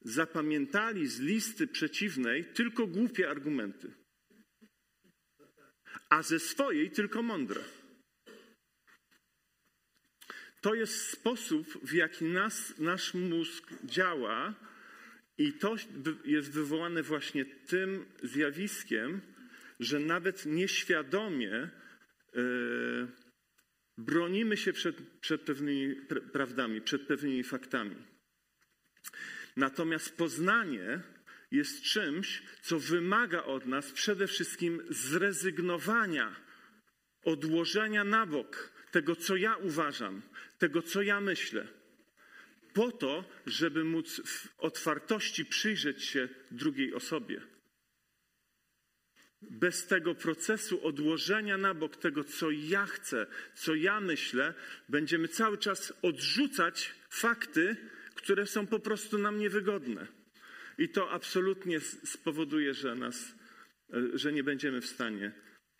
zapamiętali 0.01 1.07
z 1.07 1.21
listy 1.21 1.67
przeciwnej 1.67 2.45
tylko 2.45 2.87
głupie 2.87 3.31
argumenty, 3.31 3.93
a 6.09 6.23
ze 6.23 6.39
swojej 6.39 6.91
tylko 6.91 7.23
mądre. 7.23 7.61
To 10.61 10.75
jest 10.75 11.11
sposób, 11.11 11.67
w 11.83 11.93
jaki 11.93 12.25
nas, 12.25 12.79
nasz 12.79 13.15
mózg 13.15 13.73
działa, 13.85 14.55
i 15.39 15.53
to 15.53 15.77
jest 16.25 16.51
wywołane 16.51 17.03
właśnie 17.03 17.45
tym 17.45 18.07
zjawiskiem, 18.23 19.21
że 19.81 20.01
nawet 20.01 20.47
nieświadomie 20.47 21.71
bronimy 23.99 24.57
się 24.57 24.73
przed, 24.73 24.97
przed 25.21 25.41
pewnymi 25.41 25.97
prawdami, 26.33 26.81
przed 26.81 27.03
pewnymi 27.03 27.45
faktami. 27.45 27.97
Natomiast 29.57 30.17
poznanie 30.17 31.01
jest 31.51 31.83
czymś, 31.83 32.43
co 32.63 32.79
wymaga 32.79 33.43
od 33.43 33.67
nas 33.67 33.93
przede 33.93 34.27
wszystkim 34.27 34.83
zrezygnowania, 34.91 36.37
odłożenia 37.25 38.05
na 38.05 38.27
bok 38.27 38.73
tego, 38.91 39.17
co 39.17 39.37
ja 39.37 39.57
uważam, 39.57 40.23
tego, 40.59 40.83
co 40.83 41.03
ja 41.03 41.21
myślę, 41.21 41.69
po 42.75 42.93
to, 42.93 43.25
żeby 43.47 43.85
móc 43.85 44.21
w 44.27 44.55
otwartości 44.59 45.45
przyjrzeć 45.45 46.05
się 46.05 46.29
drugiej 46.51 46.95
osobie. 46.95 47.41
Bez 49.43 49.87
tego 49.87 50.15
procesu 50.15 50.87
odłożenia 50.87 51.59
na 51.59 51.75
bok 51.75 51.97
tego, 51.97 52.25
co 52.25 52.51
ja 52.51 52.87
chcę, 52.87 53.27
co 53.55 53.75
ja 53.75 54.01
myślę, 54.01 54.55
będziemy 54.89 55.29
cały 55.29 55.59
czas 55.59 55.93
odrzucać 56.03 56.95
fakty, 57.11 57.77
które 58.15 58.47
są 58.47 58.67
po 58.67 58.81
prostu 58.81 59.19
nam 59.19 59.39
niewygodne. 59.39 60.07
I 60.79 60.89
to 60.89 61.11
absolutnie 61.11 61.81
spowoduje, 61.81 62.75
że, 62.75 62.95
nas, 62.95 63.35
e, 63.93 64.19
że 64.19 64.33
nie 64.33 64.45
będziemy 64.45 64.81
w 64.81 64.87
stanie 64.87 65.33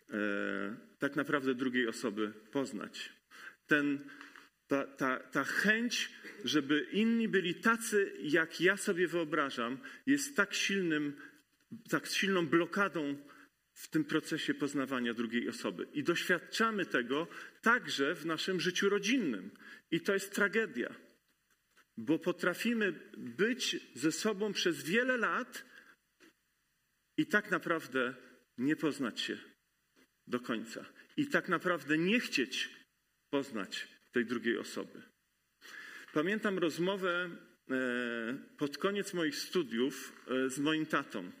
e, 0.09 0.75
tak 0.99 1.15
naprawdę 1.15 1.55
drugiej 1.55 1.87
osoby 1.87 2.33
poznać. 2.51 3.13
Ten, 3.67 3.99
ta, 4.67 4.87
ta, 4.87 5.19
ta 5.19 5.43
chęć, 5.43 6.11
żeby 6.45 6.87
inni 6.91 7.27
byli 7.27 7.55
tacy, 7.55 8.13
jak 8.21 8.61
ja 8.61 8.77
sobie 8.77 9.07
wyobrażam, 9.07 9.77
jest 10.05 10.35
tak 10.35 10.53
silnym, 10.53 11.13
tak 11.89 12.05
silną 12.07 12.47
blokadą 12.47 13.17
w 13.79 13.87
tym 13.87 14.03
procesie 14.05 14.53
poznawania 14.53 15.13
drugiej 15.13 15.49
osoby. 15.49 15.87
I 15.93 16.03
doświadczamy 16.03 16.85
tego 16.85 17.27
także 17.61 18.15
w 18.15 18.25
naszym 18.25 18.59
życiu 18.59 18.89
rodzinnym. 18.89 19.51
I 19.91 20.01
to 20.01 20.13
jest 20.13 20.35
tragedia, 20.35 20.95
bo 21.97 22.19
potrafimy 22.19 22.91
być 23.17 23.77
ze 23.93 24.11
sobą 24.11 24.53
przez 24.53 24.83
wiele 24.83 25.17
lat 25.17 25.65
i 27.17 27.25
tak 27.25 27.51
naprawdę 27.51 28.15
nie 28.57 28.75
poznać 28.75 29.21
się 29.21 29.37
do 30.27 30.39
końca. 30.39 30.85
I 31.17 31.27
tak 31.27 31.49
naprawdę 31.49 31.97
nie 31.97 32.19
chcieć 32.19 32.69
poznać 33.29 33.87
tej 34.11 34.25
drugiej 34.25 34.57
osoby. 34.57 35.01
Pamiętam 36.13 36.57
rozmowę 36.57 37.29
e, 37.29 38.37
pod 38.57 38.77
koniec 38.77 39.13
moich 39.13 39.35
studiów 39.35 40.25
e, 40.27 40.49
z 40.49 40.59
moim 40.59 40.85
tatą, 40.85 41.31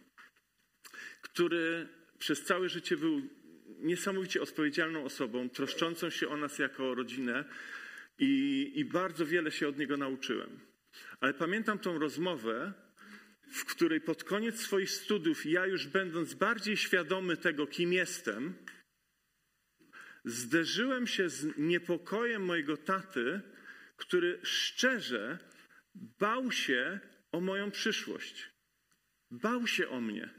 który 1.21 1.98
przez 2.19 2.43
całe 2.43 2.69
życie 2.69 2.97
był 2.97 3.21
niesamowicie 3.79 4.41
odpowiedzialną 4.41 5.03
osobą, 5.03 5.49
troszczącą 5.49 6.09
się 6.09 6.27
o 6.27 6.37
nas 6.37 6.59
jako 6.59 6.95
rodzinę 6.95 7.45
i, 8.19 8.71
i 8.75 8.85
bardzo 8.85 9.25
wiele 9.25 9.51
się 9.51 9.67
od 9.67 9.77
niego 9.77 9.97
nauczyłem. 9.97 10.59
Ale 11.19 11.33
pamiętam 11.33 11.79
tą 11.79 11.99
rozmowę, 11.99 12.73
w 13.51 13.65
której 13.65 14.01
pod 14.01 14.23
koniec 14.23 14.59
swoich 14.59 14.91
studiów, 14.91 15.45
ja 15.45 15.65
już 15.65 15.87
będąc 15.87 16.33
bardziej 16.33 16.77
świadomy 16.77 17.37
tego, 17.37 17.67
kim 17.67 17.93
jestem, 17.93 18.53
zderzyłem 20.25 21.07
się 21.07 21.29
z 21.29 21.57
niepokojem 21.57 22.45
mojego 22.45 22.77
taty, 22.77 23.41
który 23.97 24.39
szczerze 24.43 25.37
bał 25.95 26.51
się 26.51 26.99
o 27.31 27.41
moją 27.41 27.71
przyszłość. 27.71 28.49
Bał 29.31 29.67
się 29.67 29.89
o 29.89 30.01
mnie. 30.01 30.38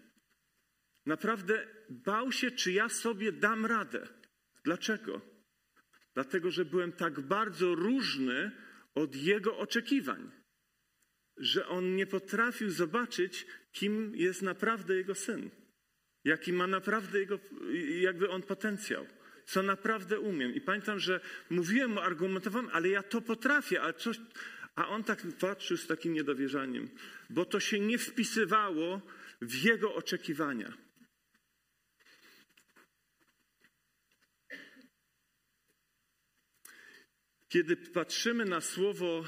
Naprawdę 1.11 1.67
bał 1.88 2.33
się, 2.33 2.50
czy 2.50 2.73
ja 2.73 2.88
sobie 2.88 3.33
dam 3.33 3.67
radę. 3.67 4.09
Dlaczego? 4.64 5.21
Dlatego, 6.14 6.50
że 6.50 6.64
byłem 6.64 6.93
tak 6.93 7.21
bardzo 7.21 7.75
różny 7.75 8.50
od 8.95 9.17
jego 9.17 9.59
oczekiwań, 9.59 10.31
że 11.37 11.67
on 11.67 11.97
nie 11.97 12.07
potrafił 12.07 12.71
zobaczyć, 12.71 13.47
kim 13.73 14.12
jest 14.17 14.43
naprawdę 14.43 14.97
jego 14.97 15.14
syn, 15.14 15.50
jaki 16.25 16.52
ma 16.52 16.67
naprawdę 16.67 17.19
jego, 17.19 17.38
jakby 18.00 18.31
on 18.31 18.43
potencjał, 18.43 19.07
co 19.47 19.62
naprawdę 19.62 20.21
umiem. 20.21 20.55
I 20.55 20.61
pamiętam, 20.61 20.99
że 20.99 21.21
mówiłem 21.50 21.90
mu, 21.90 22.00
argumentowałem, 22.00 22.71
ale 22.73 22.88
ja 22.88 23.02
to 23.02 23.21
potrafię, 23.21 23.81
coś. 23.99 24.21
A 24.75 24.88
on 24.88 25.05
tak 25.05 25.26
patrzył 25.40 25.76
z 25.76 25.87
takim 25.87 26.12
niedowierzaniem, 26.12 26.88
bo 27.31 27.45
to 27.45 27.61
się 27.61 27.81
nie 27.81 27.99
wpisywało 27.99 29.00
w 29.40 29.55
jego 29.64 29.95
oczekiwania. 29.95 30.89
Kiedy 37.50 37.76
patrzymy 37.76 38.45
na 38.45 38.61
słowo 38.61 39.25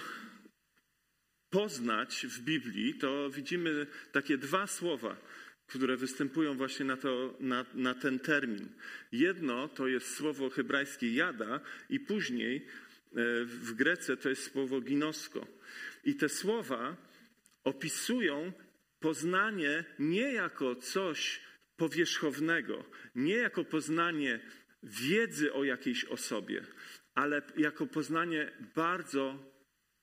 poznać 1.51 2.27
w 2.27 2.41
Biblii, 2.41 2.95
to 2.95 3.31
widzimy 3.31 3.87
takie 4.13 4.39
dwa 4.39 4.67
słowa, 4.67 5.17
które 5.67 5.97
występują 5.97 6.55
właśnie 6.55 6.85
na, 6.85 6.97
to, 6.97 7.37
na, 7.41 7.67
na 7.75 7.95
ten 7.95 8.19
termin. 8.19 8.69
Jedno 9.13 9.69
to 9.69 9.89
jest 9.89 10.15
słowo 10.15 10.51
hebrajskie 10.51 11.15
jada, 11.15 11.61
i 11.91 12.01
później 12.01 12.67
w 13.45 13.73
Grece 13.75 14.17
to 14.17 14.29
jest 14.29 14.53
słowo 14.53 14.81
ginosko. 14.81 15.47
I 16.05 16.15
te 16.15 16.29
słowa 16.29 16.97
opisują 17.65 18.53
poznanie 19.01 19.85
nie 19.99 20.33
jako 20.33 20.77
coś 20.77 21.41
powierzchownego, 21.77 22.85
nie 23.15 23.35
jako 23.35 23.65
poznanie 23.65 24.41
wiedzy 24.83 25.53
o 25.53 25.65
jakiejś 25.65 26.05
osobie, 26.05 26.65
ale 27.15 27.43
jako 27.57 27.87
poznanie 27.87 28.53
bardzo 28.75 29.55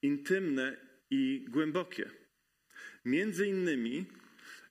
intymne 0.01 0.77
i 1.09 1.45
głębokie. 1.49 2.09
Między 3.05 3.47
innymi 3.47 4.05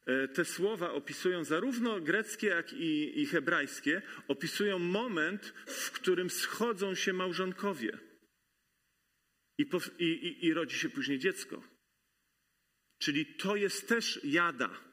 e, 0.06 0.28
te 0.28 0.44
słowa 0.44 0.92
opisują 0.92 1.44
zarówno 1.44 2.00
greckie, 2.00 2.46
jak 2.46 2.72
i, 2.72 3.20
i 3.20 3.26
hebrajskie, 3.26 4.02
opisują 4.28 4.78
moment, 4.78 5.54
w 5.66 5.90
którym 5.90 6.30
schodzą 6.30 6.94
się 6.94 7.12
małżonkowie 7.12 7.98
i, 9.58 9.66
i, 9.98 10.46
i 10.46 10.54
rodzi 10.54 10.78
się 10.78 10.88
później 10.88 11.18
dziecko. 11.18 11.62
Czyli 12.98 13.26
to 13.26 13.56
jest 13.56 13.88
też 13.88 14.20
jada. 14.24 14.88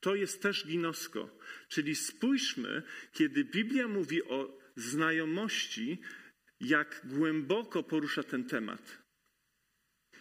To 0.00 0.14
jest 0.14 0.42
też 0.42 0.66
ginosko. 0.66 1.38
Czyli 1.68 1.94
spójrzmy, 1.94 2.82
kiedy 3.12 3.44
Biblia 3.44 3.88
mówi 3.88 4.22
o 4.24 4.58
znajomości, 4.76 5.98
jak 6.62 7.00
głęboko 7.04 7.82
porusza 7.82 8.22
ten 8.22 8.44
temat. 8.44 9.02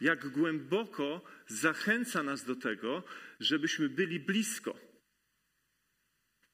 Jak 0.01 0.29
głęboko 0.29 1.21
zachęca 1.47 2.23
nas 2.23 2.45
do 2.45 2.55
tego, 2.55 3.03
żebyśmy 3.39 3.89
byli 3.89 4.19
blisko. 4.19 4.79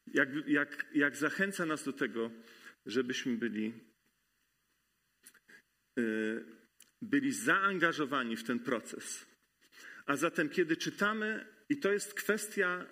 Jak, 0.07 0.29
jak, 0.47 0.85
jak 0.93 1.15
zachęca 1.15 1.65
nas 1.65 1.83
do 1.83 1.93
tego, 1.93 2.31
żebyśmy 2.85 3.37
byli, 3.37 3.73
yy, 5.95 6.45
byli 7.01 7.31
zaangażowani 7.31 8.35
w 8.35 8.43
ten 8.43 8.59
proces. 8.59 9.25
A 10.05 10.15
zatem, 10.15 10.49
kiedy 10.49 10.77
czytamy, 10.77 11.45
i 11.69 11.77
to 11.77 11.91
jest 11.91 12.13
kwestia, 12.13 12.85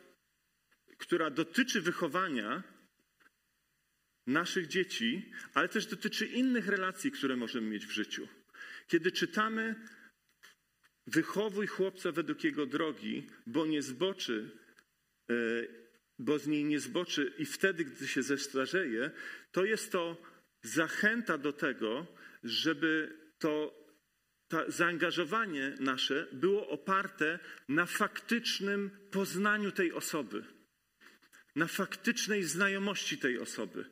która 0.98 1.30
dotyczy 1.30 1.82
wychowania 1.82 2.75
naszych 4.27 4.67
dzieci, 4.67 5.32
ale 5.53 5.70
też 5.70 5.86
dotyczy 5.86 6.25
innych 6.25 6.67
relacji, 6.67 7.12
które 7.12 7.36
możemy 7.36 7.67
mieć 7.67 7.86
w 7.86 7.91
życiu. 7.91 8.27
Kiedy 8.88 9.12
czytamy, 9.12 9.75
wychowuj 11.08 11.67
chłopca 11.67 12.12
według 12.12 12.44
jego 12.44 12.65
drogi, 12.65 13.27
bo 13.48 13.65
nie 13.65 13.82
zboczy, 13.82 14.50
e, 15.29 15.34
bo 16.20 16.39
z 16.39 16.48
niej 16.48 16.63
nie 16.63 16.79
zboczy 16.79 17.34
i 17.38 17.46
wtedy, 17.46 17.86
gdy 17.86 18.08
się 18.08 18.24
zestarzeje, 18.24 19.12
to 19.51 19.65
jest 19.65 19.91
to 19.91 20.22
zachęta 20.63 21.38
do 21.38 21.53
tego, 21.53 22.08
żeby 22.44 23.20
to 23.39 23.86
to 24.48 24.72
zaangażowanie 24.72 25.75
nasze 25.79 26.27
było 26.32 26.70
oparte 26.70 27.39
na 27.70 27.86
faktycznym 27.86 28.91
poznaniu 29.12 29.72
tej 29.72 29.94
osoby, 29.94 30.44
na 31.55 31.67
faktycznej 31.67 32.44
znajomości 32.44 33.17
tej 33.17 33.39
osoby. 33.39 33.86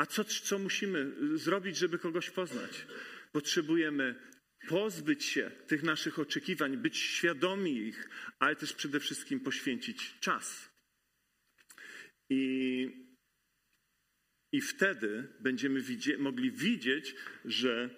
A 0.00 0.06
co, 0.06 0.24
co 0.24 0.58
musimy 0.58 1.12
zrobić, 1.38 1.76
żeby 1.76 1.98
kogoś 1.98 2.30
poznać? 2.30 2.86
Potrzebujemy 3.32 4.14
pozbyć 4.68 5.24
się 5.24 5.50
tych 5.66 5.82
naszych 5.82 6.18
oczekiwań, 6.18 6.76
być 6.76 6.98
świadomi 6.98 7.76
ich, 7.76 8.08
ale 8.38 8.56
też 8.56 8.72
przede 8.72 9.00
wszystkim 9.00 9.40
poświęcić 9.40 10.18
czas. 10.20 10.70
I, 12.30 12.90
i 14.52 14.60
wtedy 14.60 15.28
będziemy 15.40 15.80
widzie 15.80 16.18
mogli 16.18 16.52
widzieć, 16.52 17.14
że 17.44 17.90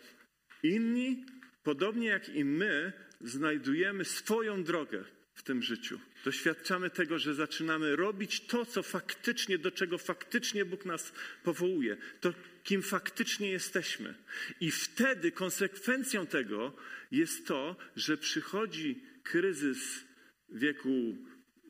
inni 0.62 1.26
podobnie 1.62 2.08
jak 2.08 2.28
i 2.28 2.44
my, 2.44 2.92
znajdujemy 3.20 4.04
swoją 4.04 4.64
drogę 4.64 5.04
w 5.42 5.44
tym 5.44 5.62
życiu. 5.62 6.00
Doświadczamy 6.24 6.90
tego, 6.90 7.18
że 7.18 7.34
zaczynamy 7.34 7.96
robić 7.96 8.40
to, 8.40 8.66
co 8.66 8.82
faktycznie, 8.82 9.58
do 9.58 9.70
czego 9.70 9.98
faktycznie 9.98 10.64
Bóg 10.64 10.84
nas 10.84 11.12
powołuje, 11.44 11.96
to 12.20 12.34
kim 12.62 12.82
faktycznie 12.82 13.50
jesteśmy. 13.50 14.14
I 14.60 14.70
wtedy 14.70 15.32
konsekwencją 15.32 16.26
tego 16.26 16.76
jest 17.10 17.46
to, 17.46 17.76
że 17.96 18.16
przychodzi 18.16 19.02
kryzys 19.22 20.04
wieku 20.48 21.16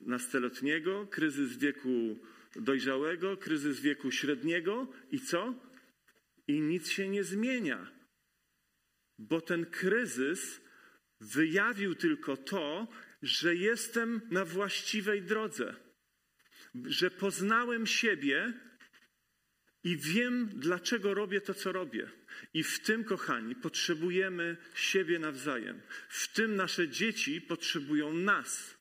nastoletniego, 0.01 1.07
kryzys 1.07 1.57
wieku 1.57 2.19
dojrzałego, 2.57 3.37
kryzys 3.37 3.81
wieku 3.81 4.11
średniego 4.11 4.93
i 5.11 5.21
co? 5.21 5.55
I 6.49 6.61
nic 6.61 6.89
się 6.91 7.09
nie 7.09 7.25
zmienia 7.25 8.03
bo 9.29 9.41
ten 9.41 9.67
kryzys 9.67 10.61
wyjawił 11.21 11.95
tylko 11.95 12.37
to, 12.37 12.89
że 13.23 13.55
jestem 13.55 14.21
na 14.31 14.45
właściwej 14.45 15.23
drodze, 15.23 15.75
że 16.85 17.11
poznałem 17.11 17.87
siebie 17.87 18.53
i 19.85 19.97
wiem, 19.97 20.51
dlaczego 20.55 21.15
robię 21.15 21.41
to, 21.41 21.55
co 21.55 21.73
robię. 21.73 22.11
I 22.55 22.63
w 22.63 22.81
tym, 22.81 23.05
kochani, 23.05 23.55
potrzebujemy 23.55 24.57
siebie 24.75 25.19
nawzajem. 25.19 25.81
W 26.09 26.33
tym 26.33 26.57
nasze 26.57 26.89
dzieci 26.89 27.41
potrzebują 27.41 28.13
nas, 28.13 28.79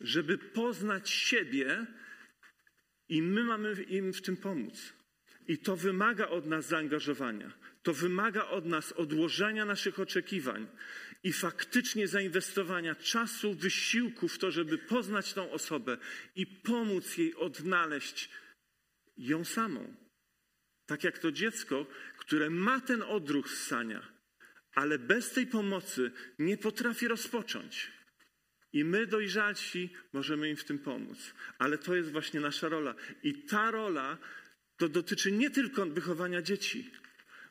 żeby 0.00 0.38
poznać 0.38 1.10
siebie, 1.10 1.86
i 3.08 3.22
my 3.22 3.44
mamy 3.44 3.82
im 3.82 4.12
w 4.12 4.22
tym 4.22 4.36
pomóc. 4.36 4.92
I 5.48 5.58
to 5.58 5.76
wymaga 5.76 6.28
od 6.28 6.46
nas 6.46 6.68
zaangażowania. 6.68 7.52
To 7.82 7.94
wymaga 7.94 8.46
od 8.46 8.66
nas 8.66 8.92
odłożenia 8.92 9.64
naszych 9.64 10.00
oczekiwań 10.00 10.66
i 11.24 11.32
faktycznie 11.32 12.08
zainwestowania 12.08 12.94
czasu, 12.94 13.54
wysiłku 13.54 14.28
w 14.28 14.38
to, 14.38 14.50
żeby 14.50 14.78
poznać 14.78 15.32
tą 15.32 15.50
osobę 15.50 15.98
i 16.36 16.46
pomóc 16.46 17.16
jej 17.16 17.34
odnaleźć 17.34 18.30
ją 19.16 19.44
samą. 19.44 19.94
Tak 20.86 21.04
jak 21.04 21.18
to 21.18 21.32
dziecko, 21.32 21.86
które 22.18 22.50
ma 22.50 22.80
ten 22.80 23.02
odruch 23.02 23.50
ssania, 23.50 24.08
ale 24.74 24.98
bez 24.98 25.32
tej 25.32 25.46
pomocy 25.46 26.10
nie 26.38 26.56
potrafi 26.56 27.08
rozpocząć. 27.08 27.92
I 28.72 28.84
my, 28.84 29.06
dojrzalsi, 29.06 29.90
możemy 30.12 30.48
im 30.50 30.56
w 30.56 30.64
tym 30.64 30.78
pomóc. 30.78 31.34
Ale 31.58 31.78
to 31.78 31.94
jest 31.94 32.12
właśnie 32.12 32.40
nasza 32.40 32.68
rola. 32.68 32.94
I 33.22 33.34
ta 33.42 33.70
rola 33.70 34.18
to 34.76 34.88
dotyczy 34.88 35.32
nie 35.32 35.50
tylko 35.50 35.86
wychowania 35.86 36.42
dzieci, 36.42 36.90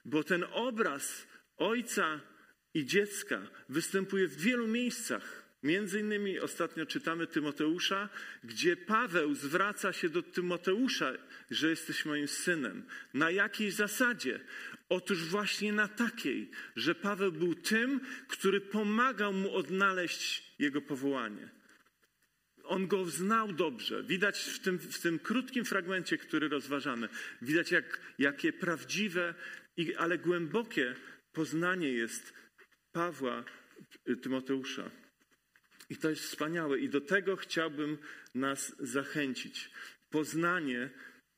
bo 0.06 0.24
ten 0.24 0.46
obraz 0.52 1.28
ojca 1.58 2.33
i 2.74 2.86
dziecka 2.86 3.42
występuje 3.70 4.28
w 4.28 4.42
wielu 4.42 4.68
miejscach. 4.68 5.44
Między 5.64 6.00
innymi 6.00 6.40
ostatnio 6.40 6.86
czytamy 6.86 7.28
Tymoteusza, 7.28 8.10
gdzie 8.44 8.78
Paweł 8.78 9.36
zwraca 9.36 9.94
się 9.94 10.10
do 10.10 10.24
Tymoteusza, 10.24 11.14
że 11.52 11.70
jesteś 11.70 12.06
moim 12.06 12.28
synem. 12.28 12.84
Na 13.14 13.32
jakiej 13.32 13.72
zasadzie? 13.72 14.40
Otóż 14.90 15.24
właśnie 15.26 15.74
na 15.74 15.88
takiej, 15.88 16.52
że 16.76 16.96
Paweł 16.96 17.32
był 17.32 17.56
tym, 17.56 18.00
który 18.28 18.62
pomagał 18.62 19.34
mu 19.34 19.56
odnaleźć 19.56 20.54
jego 20.60 20.82
powołanie. 20.82 21.50
On 22.64 22.88
go 22.88 23.06
znał 23.06 23.54
dobrze. 23.54 24.04
Widać 24.04 24.40
w 24.40 24.60
tym, 24.60 24.80
w 24.80 25.00
tym 25.00 25.20
krótkim 25.20 25.66
fragmencie, 25.66 26.18
który 26.18 26.50
rozważamy, 26.50 27.10
widać 27.42 27.72
jak, 27.72 28.00
jakie 28.20 28.54
prawdziwe 28.54 29.34
ale 29.98 30.18
głębokie 30.18 30.96
poznanie 31.34 31.92
jest 31.92 32.34
Pawła, 32.94 33.44
y, 34.10 34.18
Tymoteusza. 34.18 34.90
I 35.90 35.98
to 35.98 36.10
jest 36.10 36.24
wspaniałe. 36.24 36.80
I 36.80 36.90
do 36.90 37.02
tego 37.02 37.36
chciałbym 37.36 37.98
nas 38.36 38.76
zachęcić. 38.80 39.70
Poznanie 40.10 40.90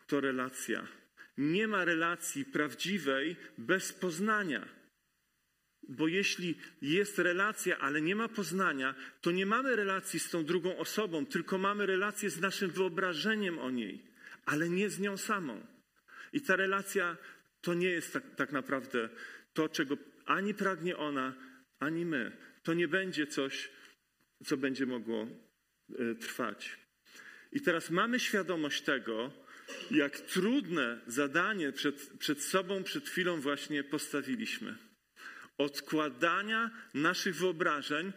to 0.08 0.22
relacja. 0.22 0.88
Nie 1.38 1.68
ma 1.68 1.86
relacji 1.86 2.46
prawdziwej 2.46 3.36
bez 3.58 3.94
poznania. 3.94 4.68
Bo 5.88 6.08
jeśli 6.08 6.58
jest 6.82 7.20
relacja, 7.20 7.78
ale 7.78 8.02
nie 8.02 8.16
ma 8.16 8.28
poznania, 8.28 8.96
to 9.22 9.32
nie 9.32 9.46
mamy 9.46 9.76
relacji 9.76 10.20
z 10.20 10.30
tą 10.30 10.46
drugą 10.46 10.78
osobą, 10.78 11.26
tylko 11.26 11.58
mamy 11.58 11.86
relację 11.86 12.30
z 12.30 12.40
naszym 12.40 12.72
wyobrażeniem 12.72 13.60
o 13.60 13.72
niej, 13.72 14.02
ale 14.46 14.70
nie 14.70 14.90
z 14.90 15.00
nią 15.00 15.18
samą. 15.18 15.66
I 16.34 16.42
ta 16.42 16.56
relacja 16.56 17.18
to 17.62 17.74
nie 17.74 17.90
jest 17.90 18.14
tak, 18.14 18.36
tak 18.36 18.52
naprawdę 18.52 19.10
to, 19.54 19.70
czego 19.70 19.98
ani 20.26 20.54
pragnie 20.54 20.98
ona, 20.98 21.34
ani 21.80 22.06
my. 22.06 22.38
To 22.64 22.74
nie 22.74 22.88
będzie 22.88 23.28
coś, 23.28 23.70
co 24.46 24.58
będzie 24.58 24.86
mogło 24.86 25.28
e, 26.00 26.16
trwać. 26.16 26.78
I 27.52 27.62
teraz 27.62 27.90
mamy 27.90 28.20
świadomość 28.20 28.82
tego, 28.82 29.32
jak 29.92 30.20
trudne 30.20 31.02
zadanie 31.08 31.72
przed, 31.72 32.12
przed 32.20 32.44
sobą 32.44 32.84
przed 32.84 33.10
chwilą 33.10 33.42
właśnie 33.42 33.84
postawiliśmy. 33.84 34.76
Odkładania 35.58 36.72
naszych 36.94 37.36
wyobrażeń 37.36 38.14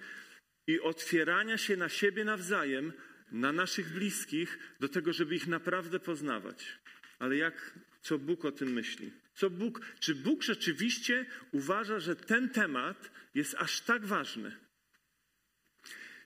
i 0.67 0.81
otwierania 0.81 1.59
się 1.59 1.77
na 1.77 1.89
siebie 1.89 2.25
nawzajem, 2.25 2.93
na 3.33 3.53
naszych 3.53 3.93
bliskich, 3.93 4.59
do 4.81 4.89
tego, 4.89 5.13
żeby 5.13 5.35
ich 5.35 5.47
naprawdę 5.47 6.01
poznawać. 6.01 6.79
Ale 7.19 7.37
jak 7.37 7.79
co 8.01 8.19
Bóg 8.19 8.45
o 8.45 8.53
tym 8.53 8.73
myśli. 8.73 9.13
Co 9.39 9.51
Bóg, 9.51 9.81
czy 10.01 10.15
Bóg 10.15 10.43
rzeczywiście 10.43 11.27
uważa, 11.53 12.01
że 12.01 12.17
ten 12.17 12.49
temat 12.49 13.11
jest 13.35 13.55
aż 13.55 13.81
tak 13.81 14.07
ważny? 14.07 14.57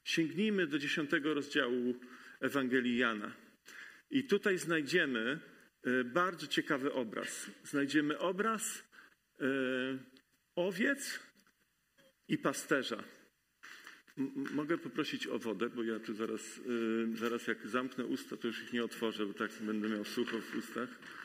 Sięgnijmy 0.05 0.67
do 0.67 0.79
dziesiątego 0.79 1.35
rozdziału 1.35 2.01
Ewangelii 2.41 2.97
Jana. 2.97 3.33
I 4.11 4.25
tutaj 4.25 4.59
znajdziemy 4.59 5.41
e, 5.83 6.05
bardzo 6.05 6.47
ciekawy 6.47 6.93
obraz. 6.93 7.51
Znajdziemy 7.65 8.19
obraz 8.19 8.85
e, 9.41 9.45
owiec 10.57 11.21
i 12.29 12.39
pasterza. 12.39 13.05
Mogę 14.35 14.79
poprosić 14.79 15.27
o 15.27 15.39
wodę, 15.39 15.71
bo 15.71 15.83
ja 15.83 16.01
tu 16.01 16.15
zaraz, 16.15 16.61
e, 17.13 17.17
zaraz 17.17 17.47
jak 17.47 17.67
zamknę 17.69 18.05
usta, 18.05 18.37
to 18.37 18.47
już 18.47 18.63
ich 18.63 18.73
nie 18.73 18.85
otworzę, 18.85 19.27
bo 19.27 19.35
tak 19.35 19.51
będę 19.61 19.89
miał 19.89 20.05
sucho 20.05 20.41
w 20.41 20.57
ustach. 20.57 21.22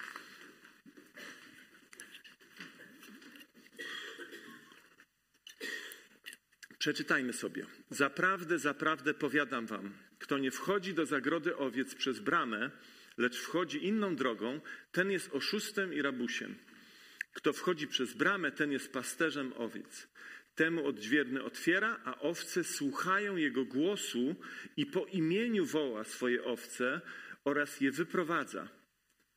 Przeczytajmy 6.79 7.33
sobie. 7.33 7.65
Zaprawdę, 7.89 8.59
zaprawdę 8.59 9.13
powiadam 9.13 9.65
wam, 9.65 9.93
kto 10.19 10.37
nie 10.37 10.51
wchodzi 10.51 10.93
do 10.93 11.05
zagrody 11.05 11.57
owiec 11.57 11.95
przez 11.95 12.19
bramę, 12.19 12.71
lecz 13.17 13.37
wchodzi 13.37 13.85
inną 13.85 14.15
drogą, 14.15 14.61
ten 14.91 15.11
jest 15.11 15.33
oszustem 15.33 15.93
i 15.93 16.01
rabusiem. 16.01 16.55
Kto 17.33 17.53
wchodzi 17.53 17.87
przez 17.87 18.13
bramę, 18.13 18.51
ten 18.51 18.71
jest 18.71 18.91
pasterzem 18.93 19.53
owiec. 19.53 20.07
Temu 20.55 20.87
odźwierny 20.87 21.43
otwiera, 21.43 22.01
a 22.03 22.19
owce 22.19 22.63
słuchają 22.63 23.35
jego 23.35 23.65
głosu 23.65 24.35
i 24.77 24.85
po 24.85 25.05
imieniu 25.05 25.65
woła 25.65 26.03
swoje 26.03 26.43
owce 26.43 27.01
oraz 27.45 27.81
je 27.81 27.91
wyprowadza. 27.91 28.69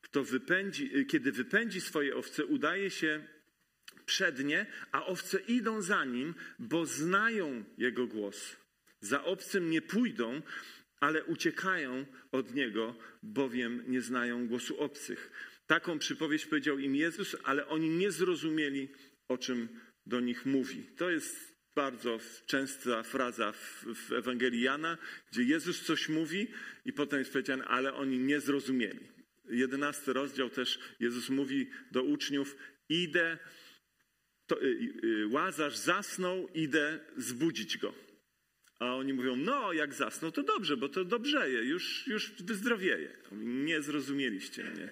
Kto 0.01 0.23
wypędzi, 0.23 1.05
kiedy 1.05 1.31
wypędzi 1.31 1.81
swoje 1.81 2.15
owce, 2.15 2.45
udaje 2.45 2.89
się 2.89 3.27
przednie, 4.05 4.65
a 4.91 5.05
owce 5.05 5.39
idą 5.39 5.81
za 5.81 6.05
nim, 6.05 6.33
bo 6.59 6.85
znają 6.85 7.63
jego 7.77 8.07
głos. 8.07 8.55
Za 9.01 9.23
obcym 9.23 9.69
nie 9.69 9.81
pójdą, 9.81 10.41
ale 10.99 11.23
uciekają 11.23 12.05
od 12.31 12.55
niego, 12.55 12.95
bowiem 13.23 13.83
nie 13.87 14.01
znają 14.01 14.47
głosu 14.47 14.79
obcych. 14.79 15.31
Taką 15.67 15.99
przypowieść 15.99 16.45
powiedział 16.45 16.79
im 16.79 16.95
Jezus, 16.95 17.35
ale 17.43 17.67
oni 17.67 17.89
nie 17.89 18.11
zrozumieli, 18.11 18.89
o 19.27 19.37
czym 19.37 19.67
do 20.05 20.19
nich 20.19 20.45
mówi. 20.45 20.83
To 20.97 21.09
jest 21.09 21.51
bardzo 21.75 22.19
częsta 22.45 23.03
fraza 23.03 23.51
w, 23.51 23.85
w 23.95 24.11
Ewangelii 24.11 24.61
Jana, 24.61 24.97
gdzie 25.31 25.43
Jezus 25.43 25.81
coś 25.85 26.09
mówi 26.09 26.47
i 26.85 26.93
potem 26.93 27.19
jest 27.19 27.31
powiedziane, 27.31 27.65
ale 27.65 27.93
oni 27.93 28.19
nie 28.19 28.39
zrozumieli. 28.39 28.99
Jedenasty 29.49 30.13
rozdział 30.13 30.49
też 30.49 30.79
Jezus 30.99 31.29
mówi 31.29 31.69
do 31.91 32.03
uczniów, 32.03 32.55
idę, 32.89 33.37
to, 34.51 34.63
y, 34.63 34.93
y, 35.03 35.27
Łazarz 35.27 35.77
zasnął, 35.77 36.49
idę 36.53 36.99
zbudzić 37.17 37.77
go. 37.77 37.93
A 38.79 38.95
oni 38.95 39.13
mówią, 39.13 39.35
no 39.35 39.73
jak 39.73 39.93
zasnął, 39.93 40.31
to 40.31 40.43
dobrze, 40.43 40.77
bo 40.77 40.89
to 40.89 41.05
dobrzeje, 41.05 41.63
już, 41.63 42.07
już 42.07 42.31
wyzdrowieje. 42.31 43.17
Nie 43.31 43.81
zrozumieliście 43.81 44.63
mnie. 44.63 44.89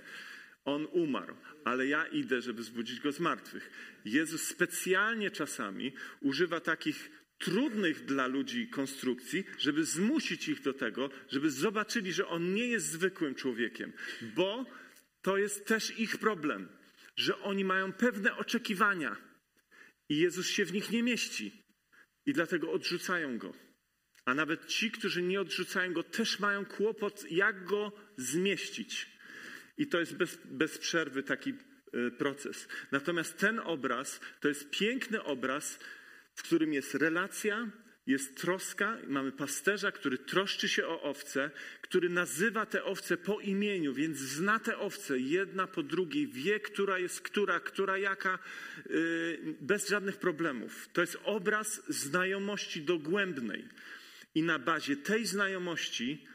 On 0.65 0.87
umarł, 0.91 1.35
ale 1.63 1.87
ja 1.87 2.07
idę, 2.07 2.41
żeby 2.41 2.63
zbudzić 2.63 2.99
go 2.99 3.11
z 3.11 3.19
martwych. 3.19 3.71
Jezus 4.05 4.41
specjalnie 4.41 5.31
czasami 5.31 5.91
używa 6.21 6.59
takich 6.59 7.11
trudnych 7.37 8.05
dla 8.05 8.27
ludzi 8.27 8.67
konstrukcji, 8.67 9.43
żeby 9.57 9.85
zmusić 9.85 10.49
ich 10.49 10.61
do 10.61 10.73
tego, 10.73 11.09
żeby 11.29 11.51
zobaczyli, 11.51 12.13
że 12.13 12.27
on 12.27 12.53
nie 12.53 12.67
jest 12.67 12.85
zwykłym 12.85 13.35
człowiekiem, 13.35 13.93
bo 14.35 14.65
to 15.21 15.37
jest 15.37 15.65
też 15.65 15.99
ich 15.99 16.17
problem, 16.17 16.67
że 17.15 17.39
oni 17.39 17.65
mają 17.65 17.93
pewne 17.93 18.35
oczekiwania 18.35 19.28
i 20.09 20.17
Jezus 20.17 20.49
się 20.49 20.65
w 20.65 20.73
nich 20.73 20.91
nie 20.91 21.03
mieści 21.03 21.63
i 22.25 22.33
dlatego 22.33 22.71
odrzucają 22.71 23.37
go. 23.37 23.53
A 24.25 24.33
nawet 24.33 24.65
ci, 24.65 24.91
którzy 24.91 25.21
nie 25.21 25.41
odrzucają 25.41 25.93
go, 25.93 26.03
też 26.03 26.39
mają 26.39 26.65
kłopot, 26.65 27.31
jak 27.31 27.65
go 27.65 27.91
zmieścić. 28.17 29.19
I 29.77 29.87
to 29.87 29.99
jest 29.99 30.15
bez, 30.15 30.37
bez 30.45 30.77
przerwy 30.77 31.23
taki 31.23 31.49
e, 31.49 32.11
proces. 32.11 32.67
Natomiast 32.91 33.37
ten 33.37 33.59
obraz 33.59 34.19
to 34.39 34.47
jest 34.47 34.69
piękny 34.69 35.23
obraz, 35.23 35.79
w 36.35 36.43
którym 36.43 36.73
jest 36.73 36.95
relacja, 36.95 37.71
jest 38.09 38.35
troska. 38.37 38.97
Mamy 39.07 39.31
pasterza, 39.31 39.91
który 39.91 40.17
troszczy 40.17 40.69
się 40.69 40.87
o 40.87 41.01
owce, 41.01 41.51
który 41.81 42.09
nazywa 42.09 42.65
te 42.65 42.83
owce 42.83 43.17
po 43.17 43.39
imieniu, 43.39 43.93
więc 43.93 44.17
zna 44.17 44.59
te 44.59 44.77
owce 44.77 45.19
jedna 45.19 45.67
po 45.67 45.83
drugiej, 45.83 46.27
wie, 46.27 46.59
która 46.59 46.99
jest 46.99 47.21
która, 47.21 47.59
która 47.59 47.97
jaka, 47.97 48.39
yy, 48.89 49.55
bez 49.61 49.89
żadnych 49.89 50.17
problemów. 50.17 50.89
To 50.93 51.01
jest 51.01 51.17
obraz 51.23 51.81
znajomości 51.89 52.81
dogłębnej. 52.81 53.65
I 54.35 54.43
na 54.43 54.59
bazie 54.59 54.97
tej 54.97 55.25
znajomości 55.25 56.27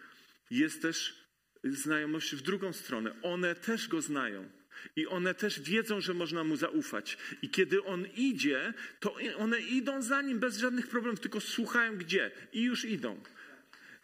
jest 0.50 0.82
też 0.82 1.24
znajomość 1.64 2.34
w 2.34 2.42
drugą 2.42 2.72
stronę. 2.72 3.14
One 3.22 3.54
też 3.54 3.88
go 3.88 4.02
znają. 4.02 4.48
I 4.96 5.06
one 5.06 5.34
też 5.34 5.60
wiedzą, 5.60 6.00
że 6.00 6.14
można 6.14 6.44
mu 6.44 6.56
zaufać. 6.56 7.18
I 7.42 7.50
kiedy 7.50 7.84
on 7.84 8.06
idzie, 8.16 8.74
to 9.00 9.16
one 9.36 9.60
idą 9.60 10.02
za 10.02 10.22
nim 10.22 10.38
bez 10.38 10.58
żadnych 10.58 10.86
problemów, 10.86 11.20
tylko 11.20 11.40
słuchają 11.40 11.96
gdzie 11.96 12.30
i 12.52 12.62
już 12.62 12.84
idą. 12.84 13.20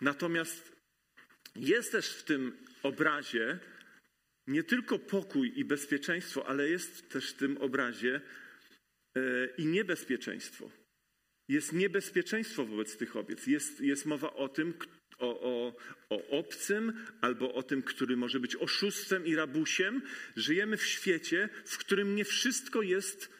Natomiast 0.00 0.72
jest 1.56 1.92
też 1.92 2.08
w 2.08 2.22
tym 2.22 2.56
obrazie 2.82 3.58
nie 4.46 4.62
tylko 4.62 4.98
pokój 4.98 5.52
i 5.56 5.64
bezpieczeństwo, 5.64 6.48
ale 6.48 6.68
jest 6.68 7.08
też 7.08 7.30
w 7.30 7.36
tym 7.36 7.58
obrazie 7.58 8.20
e, 9.16 9.20
i 9.58 9.66
niebezpieczeństwo. 9.66 10.70
Jest 11.48 11.72
niebezpieczeństwo 11.72 12.64
wobec 12.66 12.96
tych 12.96 13.16
owiec. 13.16 13.46
Jest, 13.46 13.80
jest 13.80 14.06
mowa 14.06 14.32
o 14.32 14.48
tym, 14.48 14.74
o, 15.20 15.40
o, 15.40 15.76
o 16.08 16.38
obcym 16.38 17.06
albo 17.20 17.54
o 17.54 17.62
tym, 17.62 17.82
który 17.82 18.16
może 18.16 18.40
być 18.40 18.56
oszustem 18.56 19.26
i 19.26 19.34
rabusiem. 19.34 20.02
Żyjemy 20.36 20.76
w 20.76 20.86
świecie, 20.86 21.48
w 21.64 21.78
którym 21.78 22.14
nie 22.14 22.24
wszystko 22.24 22.82
jest 22.82 23.30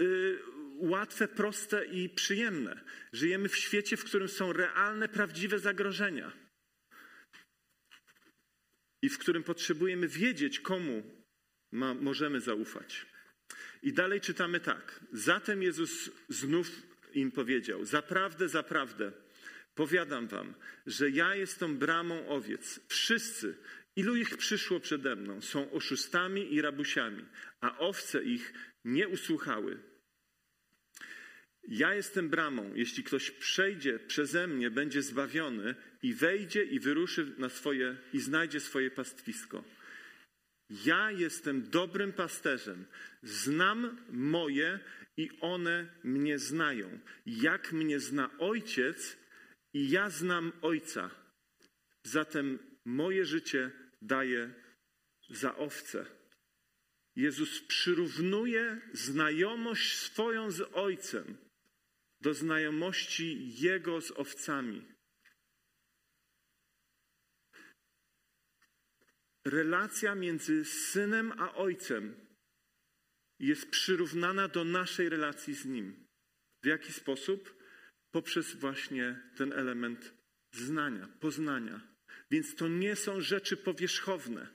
y, 0.00 0.38
łatwe, 0.78 1.28
proste 1.28 1.84
i 1.84 2.08
przyjemne. 2.08 2.84
Żyjemy 3.12 3.48
w 3.48 3.56
świecie, 3.56 3.96
w 3.96 4.04
którym 4.04 4.28
są 4.28 4.52
realne, 4.52 5.08
prawdziwe 5.08 5.58
zagrożenia. 5.58 6.32
I 9.02 9.08
w 9.08 9.18
którym 9.18 9.42
potrzebujemy 9.42 10.08
wiedzieć, 10.08 10.60
komu 10.60 11.02
ma, 11.72 11.94
możemy 11.94 12.40
zaufać. 12.40 13.06
I 13.82 13.92
dalej 13.92 14.20
czytamy 14.20 14.60
tak. 14.60 15.00
Zatem 15.12 15.62
Jezus 15.62 16.10
znów 16.28 16.70
im 17.14 17.30
powiedział: 17.30 17.84
Zaprawdę, 17.84 18.48
zaprawdę 18.48 19.12
Powiadam 19.78 20.26
wam, 20.28 20.54
że 20.86 21.10
ja 21.10 21.34
jestem 21.34 21.78
bramą 21.78 22.28
owiec. 22.28 22.80
Wszyscy, 22.88 23.54
ilu 23.96 24.16
ich 24.16 24.36
przyszło 24.36 24.80
przede 24.80 25.16
mną, 25.16 25.40
są 25.40 25.70
oszustami 25.70 26.54
i 26.54 26.62
rabusiami, 26.62 27.24
a 27.60 27.78
owce 27.78 28.24
ich 28.24 28.52
nie 28.84 29.08
usłuchały. 29.08 29.78
Ja 31.68 31.94
jestem 31.94 32.28
bramą. 32.28 32.74
Jeśli 32.74 33.04
ktoś 33.04 33.30
przejdzie 33.30 33.98
przeze 33.98 34.46
mnie, 34.46 34.70
będzie 34.70 35.02
zbawiony 35.02 35.74
i 36.02 36.14
wejdzie 36.14 36.64
i 36.64 36.80
wyruszy 36.80 37.34
na 37.38 37.48
swoje 37.48 37.96
i 38.12 38.20
znajdzie 38.20 38.60
swoje 38.60 38.90
pastwisko. 38.90 39.64
Ja 40.70 41.10
jestem 41.10 41.70
dobrym 41.70 42.12
pasterzem. 42.12 42.84
Znam 43.22 43.96
moje 44.10 44.80
i 45.16 45.30
one 45.40 45.86
mnie 46.04 46.38
znają. 46.38 46.98
Jak 47.26 47.72
mnie 47.72 48.00
zna 48.00 48.30
ojciec, 48.38 49.16
i 49.72 49.90
ja 49.90 50.10
znam 50.10 50.52
Ojca, 50.62 51.10
zatem 52.02 52.58
moje 52.84 53.24
życie 53.24 53.70
daję 54.02 54.54
za 55.30 55.56
owce. 55.56 56.06
Jezus 57.16 57.60
przyrównuje 57.60 58.80
znajomość 58.92 59.96
swoją 59.96 60.50
z 60.50 60.60
Ojcem 60.72 61.36
do 62.20 62.34
znajomości 62.34 63.54
Jego 63.62 64.00
z 64.00 64.10
owcami. 64.10 64.94
Relacja 69.44 70.14
między 70.14 70.64
synem 70.64 71.32
a 71.38 71.54
ojcem 71.54 72.26
jest 73.38 73.70
przyrównana 73.70 74.48
do 74.48 74.64
naszej 74.64 75.08
relacji 75.08 75.54
z 75.54 75.64
nim. 75.64 76.06
W 76.62 76.66
jaki 76.66 76.92
sposób? 76.92 77.57
Poprzez 78.10 78.54
właśnie 78.54 79.20
ten 79.36 79.52
element 79.52 80.14
znania, 80.52 81.08
poznania. 81.20 81.80
Więc 82.30 82.54
to 82.54 82.68
nie 82.68 82.96
są 82.96 83.20
rzeczy 83.20 83.56
powierzchowne. 83.56 84.48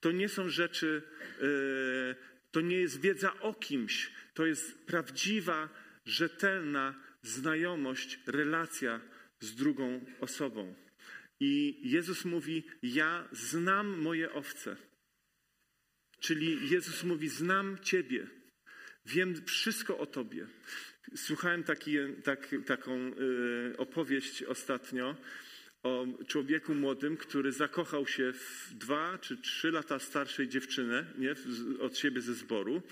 To 0.00 0.12
nie 0.12 0.28
są 0.28 0.48
rzeczy, 0.48 1.02
yy, 1.40 2.16
to 2.50 2.60
nie 2.60 2.76
jest 2.76 3.00
wiedza 3.00 3.40
o 3.40 3.54
kimś. 3.54 4.10
To 4.34 4.46
jest 4.46 4.86
prawdziwa, 4.86 5.68
rzetelna 6.04 6.94
znajomość, 7.22 8.18
relacja 8.26 9.00
z 9.40 9.54
drugą 9.54 10.04
osobą. 10.20 10.74
I 11.40 11.80
Jezus 11.82 12.24
mówi: 12.24 12.66
Ja 12.82 13.28
znam 13.32 13.98
moje 13.98 14.32
owce. 14.32 14.76
Czyli 16.20 16.70
Jezus 16.70 17.04
mówi: 17.04 17.28
Znam 17.28 17.78
Ciebie, 17.82 18.26
wiem 19.06 19.46
wszystko 19.46 19.98
o 19.98 20.06
Tobie. 20.06 20.46
Słuchałem 21.14 21.64
taki, 21.64 21.96
tak, 22.24 22.54
taką 22.66 22.92
y, 22.92 23.76
opowieść 23.76 24.42
ostatnio 24.42 25.16
o 25.82 26.06
człowieku 26.26 26.74
młodym, 26.74 27.16
który 27.16 27.52
zakochał 27.52 28.06
się 28.06 28.32
w 28.32 28.74
dwa 28.74 29.18
czy 29.18 29.36
trzy 29.36 29.70
lata 29.70 29.98
starszej 29.98 30.48
dziewczyny 30.48 31.06
nie, 31.18 31.34
od 31.80 31.98
siebie 31.98 32.20
ze 32.20 32.34
zboru. 32.34 32.82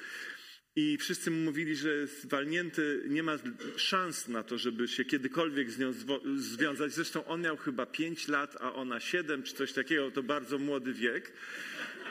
I 0.76 0.98
wszyscy 0.98 1.30
mu 1.30 1.36
mówili, 1.36 1.76
że 1.76 1.88
jest 1.88 2.28
walnięty, 2.28 3.02
nie 3.08 3.22
ma 3.22 3.38
szans 3.76 4.28
na 4.28 4.42
to, 4.42 4.58
żeby 4.58 4.88
się 4.88 5.04
kiedykolwiek 5.04 5.70
z 5.70 5.78
nią 5.78 5.92
związać. 6.36 6.92
Zresztą 6.92 7.24
on 7.24 7.40
miał 7.40 7.56
chyba 7.56 7.86
pięć 7.86 8.28
lat, 8.28 8.56
a 8.60 8.72
ona 8.72 9.00
siedem 9.00 9.42
czy 9.42 9.54
coś 9.54 9.72
takiego, 9.72 10.10
to 10.10 10.22
bardzo 10.22 10.58
młody 10.58 10.92
wiek. 10.92 11.32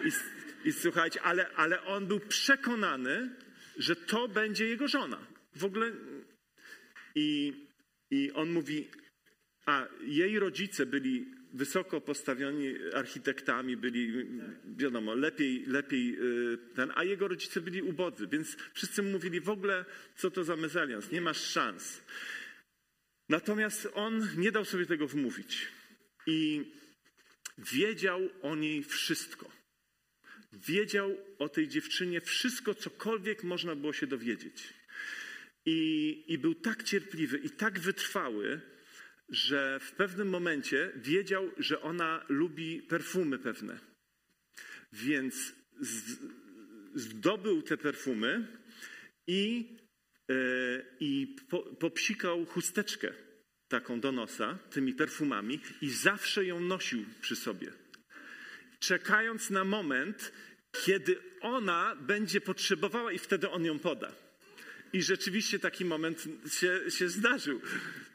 I, 0.05 0.09
i 0.69 0.73
słuchajcie, 0.73 1.21
ale, 1.21 1.49
ale 1.55 1.83
on 1.83 2.07
był 2.07 2.19
przekonany, 2.19 3.29
że 3.77 3.95
to 3.95 4.27
będzie 4.27 4.65
jego 4.65 4.87
żona. 4.87 5.32
W 5.55 5.65
ogóle. 5.65 5.91
I, 7.15 7.53
I 8.11 8.31
on 8.31 8.51
mówi, 8.51 8.87
a 9.65 9.87
jej 10.01 10.39
rodzice 10.39 10.85
byli 10.85 11.25
wysoko 11.53 12.01
postawioni 12.01 12.73
architektami, 12.93 13.77
byli, 13.77 14.25
wiadomo, 14.65 15.13
lepiej, 15.13 15.65
lepiej 15.65 16.15
y, 16.19 16.57
ten, 16.75 16.91
a 16.95 17.03
jego 17.03 17.27
rodzice 17.27 17.61
byli 17.61 17.81
ubodzy, 17.81 18.27
więc 18.27 18.57
wszyscy 18.73 19.03
mówili 19.03 19.41
w 19.41 19.49
ogóle, 19.49 19.85
co 20.15 20.31
to 20.31 20.43
za 20.43 20.55
mezalians, 20.55 21.11
nie 21.11 21.21
masz 21.21 21.41
szans. 21.41 22.01
Natomiast 23.29 23.89
on 23.93 24.27
nie 24.37 24.51
dał 24.51 24.65
sobie 24.65 24.85
tego 24.85 25.07
wmówić 25.07 25.67
i 26.27 26.71
wiedział 27.57 28.29
o 28.41 28.55
niej 28.55 28.83
wszystko. 28.83 29.51
Wiedział 30.53 31.17
o 31.39 31.49
tej 31.49 31.67
dziewczynie 31.67 32.21
wszystko, 32.21 32.75
cokolwiek 32.75 33.43
można 33.43 33.75
było 33.75 33.93
się 33.93 34.07
dowiedzieć. 34.07 34.73
I, 35.65 36.23
I 36.27 36.37
był 36.37 36.55
tak 36.55 36.83
cierpliwy 36.83 37.37
i 37.37 37.49
tak 37.49 37.79
wytrwały, 37.79 38.61
że 39.29 39.79
w 39.79 39.91
pewnym 39.91 40.29
momencie 40.29 40.91
wiedział, 40.95 41.51
że 41.57 41.81
ona 41.81 42.25
lubi 42.29 42.81
perfumy 42.81 43.39
pewne. 43.39 43.79
Więc 44.93 45.53
zdobył 46.95 47.61
te 47.61 47.77
perfumy 47.77 48.47
i, 49.27 49.75
e, 50.29 50.35
i 50.99 51.35
po, 51.49 51.59
popsikał 51.59 52.45
chusteczkę 52.45 53.13
taką 53.67 53.99
do 53.99 54.11
nosa 54.11 54.57
tymi 54.69 54.93
perfumami 54.93 55.59
i 55.81 55.89
zawsze 55.89 56.45
ją 56.45 56.59
nosił 56.59 57.05
przy 57.21 57.35
sobie. 57.35 57.71
Czekając 58.79 59.49
na 59.49 59.63
moment, 59.63 60.31
kiedy 60.71 61.19
ona 61.41 61.95
będzie 61.95 62.41
potrzebowała 62.41 63.11
i 63.11 63.19
wtedy 63.19 63.49
on 63.49 63.65
ją 63.65 63.79
poda. 63.79 64.22
I 64.93 65.03
rzeczywiście 65.03 65.59
taki 65.59 65.85
moment 65.85 66.23
się, 66.47 66.81
się 66.89 67.09
zdarzył 67.09 67.61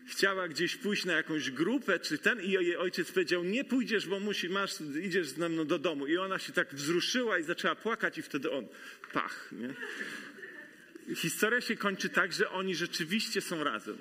chciała 0.09 0.49
gdzieś 0.49 0.77
pójść 0.77 1.05
na 1.05 1.13
jakąś 1.13 1.51
grupę 1.51 1.99
czy 1.99 2.19
ten 2.19 2.41
i 2.41 2.51
jej 2.51 2.77
ojciec 2.77 3.13
powiedział, 3.13 3.45
nie 3.45 3.65
pójdziesz, 3.65 4.07
bo 4.07 4.21
musi, 4.21 4.49
masz, 4.49 4.75
idziesz 5.03 5.29
z 5.29 5.37
nami 5.37 5.67
do 5.67 5.79
domu. 5.79 6.07
I 6.07 6.19
ona 6.19 6.39
się 6.39 6.53
tak 6.53 6.75
wzruszyła 6.75 7.39
i 7.39 7.43
zaczęła 7.43 7.75
płakać 7.75 8.19
i 8.19 8.23
wtedy 8.23 8.51
on, 8.51 8.67
pach. 9.13 9.53
Nie? 9.53 9.75
Historia 11.15 11.61
się 11.61 11.77
kończy 11.77 12.09
tak, 12.09 12.33
że 12.33 12.51
oni 12.51 12.75
rzeczywiście 12.75 13.41
są 13.41 13.65
razem. 13.65 13.99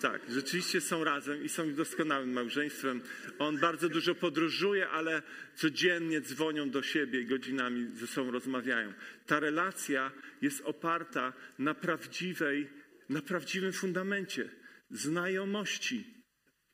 Tak, 0.00 0.22
rzeczywiście 0.30 0.80
są 0.80 1.04
razem 1.04 1.44
i 1.44 1.48
są 1.48 1.74
doskonałym 1.74 2.32
małżeństwem. 2.32 3.00
On 3.38 3.58
bardzo 3.58 3.88
dużo 3.88 4.14
podróżuje, 4.14 4.88
ale 4.88 5.22
codziennie 5.54 6.20
dzwonią 6.20 6.70
do 6.70 6.82
siebie 6.82 7.20
i 7.20 7.26
godzinami 7.26 7.96
ze 7.96 8.06
sobą 8.06 8.30
rozmawiają. 8.30 8.92
Ta 9.26 9.40
relacja 9.40 10.10
jest 10.42 10.62
oparta 10.64 11.32
na 11.58 11.74
prawdziwej, 11.74 12.68
na 13.08 13.22
prawdziwym 13.22 13.72
fundamencie 13.72 14.48
znajomości 14.90 16.04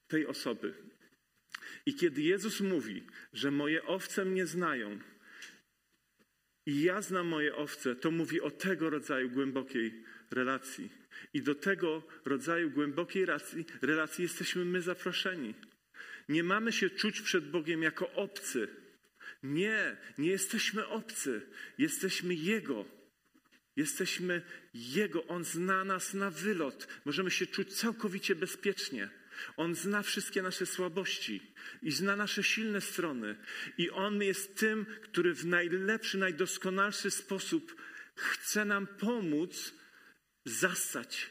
tej 0.08 0.26
osoby. 0.26 0.74
I 1.86 1.94
kiedy 1.94 2.22
Jezus 2.22 2.60
mówi, 2.60 3.02
że 3.32 3.50
moje 3.50 3.84
owce 3.84 4.24
mnie 4.24 4.46
znają 4.46 4.98
i 6.66 6.82
ja 6.82 7.02
znam 7.02 7.26
moje 7.26 7.56
owce, 7.56 7.96
to 7.96 8.10
mówi 8.10 8.40
o 8.40 8.50
tego 8.50 8.90
rodzaju 8.90 9.30
głębokiej 9.30 10.04
relacji. 10.30 11.01
I 11.34 11.42
do 11.42 11.54
tego 11.54 12.02
rodzaju 12.24 12.70
głębokiej 12.70 13.26
relacji, 13.26 13.64
relacji 13.82 14.22
jesteśmy 14.22 14.64
my 14.64 14.82
zaproszeni. 14.82 15.54
Nie 16.28 16.42
mamy 16.42 16.72
się 16.72 16.90
czuć 16.90 17.20
przed 17.20 17.50
Bogiem 17.50 17.82
jako 17.82 18.12
obcy. 18.12 18.68
Nie, 19.42 19.96
nie 20.18 20.30
jesteśmy 20.30 20.86
obcy. 20.86 21.42
Jesteśmy 21.78 22.34
Jego. 22.34 22.84
Jesteśmy 23.76 24.42
Jego, 24.74 25.26
On 25.26 25.44
zna 25.44 25.84
nas 25.84 26.14
na 26.14 26.30
wylot. 26.30 26.88
Możemy 27.04 27.30
się 27.30 27.46
czuć 27.46 27.74
całkowicie 27.74 28.34
bezpiecznie. 28.34 29.08
On 29.56 29.74
zna 29.74 30.02
wszystkie 30.02 30.42
nasze 30.42 30.66
słabości 30.66 31.52
i 31.82 31.90
zna 31.90 32.16
nasze 32.16 32.42
silne 32.42 32.80
strony. 32.80 33.36
I 33.78 33.90
On 33.90 34.22
jest 34.22 34.58
tym, 34.58 34.86
który 35.02 35.34
w 35.34 35.46
najlepszy, 35.46 36.18
najdoskonalszy 36.18 37.10
sposób 37.10 37.76
chce 38.14 38.64
nam 38.64 38.86
pomóc 38.86 39.74
zastać 40.44 41.30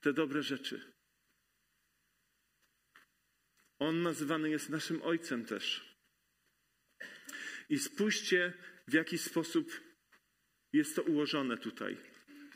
te 0.00 0.12
dobre 0.12 0.42
rzeczy. 0.42 0.92
On 3.78 4.02
nazywany 4.02 4.50
jest 4.50 4.70
naszym 4.70 5.02
Ojcem 5.02 5.44
też. 5.44 5.96
I 7.68 7.78
spójrzcie, 7.78 8.52
w 8.88 8.92
jaki 8.92 9.18
sposób 9.18 9.80
jest 10.72 10.96
to 10.96 11.02
ułożone 11.02 11.58
tutaj. 11.58 11.96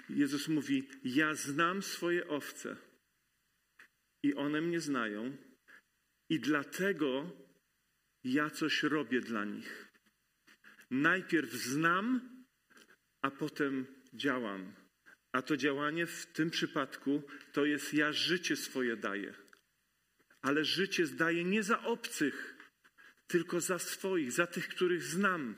Jezus 0.09 0.49
mówi: 0.49 0.89
Ja 1.05 1.35
znam 1.35 1.83
swoje 1.83 2.29
owce 2.29 2.77
i 4.23 4.35
one 4.35 4.61
mnie 4.61 4.81
znają, 4.81 5.37
i 6.29 6.41
dlatego 6.41 7.31
ja 8.25 8.51
coś 8.51 8.83
robię 8.83 9.21
dla 9.21 9.45
nich. 9.45 9.89
Najpierw 10.91 11.53
znam, 11.53 12.37
a 13.23 13.31
potem 13.31 13.87
działam. 14.15 14.86
A 15.37 15.43
to 15.43 15.57
działanie 15.57 16.07
w 16.07 16.27
tym 16.27 16.51
przypadku 16.51 17.23
to 17.53 17.65
jest 17.65 17.95
ja 17.95 18.13
życie 18.13 18.57
swoje 18.57 18.97
daję. 18.97 19.35
Ale 20.43 20.65
życie 20.65 21.07
zdaję 21.07 21.45
nie 21.45 21.63
za 21.63 21.83
obcych, 21.83 22.57
tylko 23.27 23.61
za 23.61 23.79
swoich, 23.79 24.33
za 24.33 24.47
tych, 24.47 24.69
których 24.69 25.03
znam. 25.03 25.57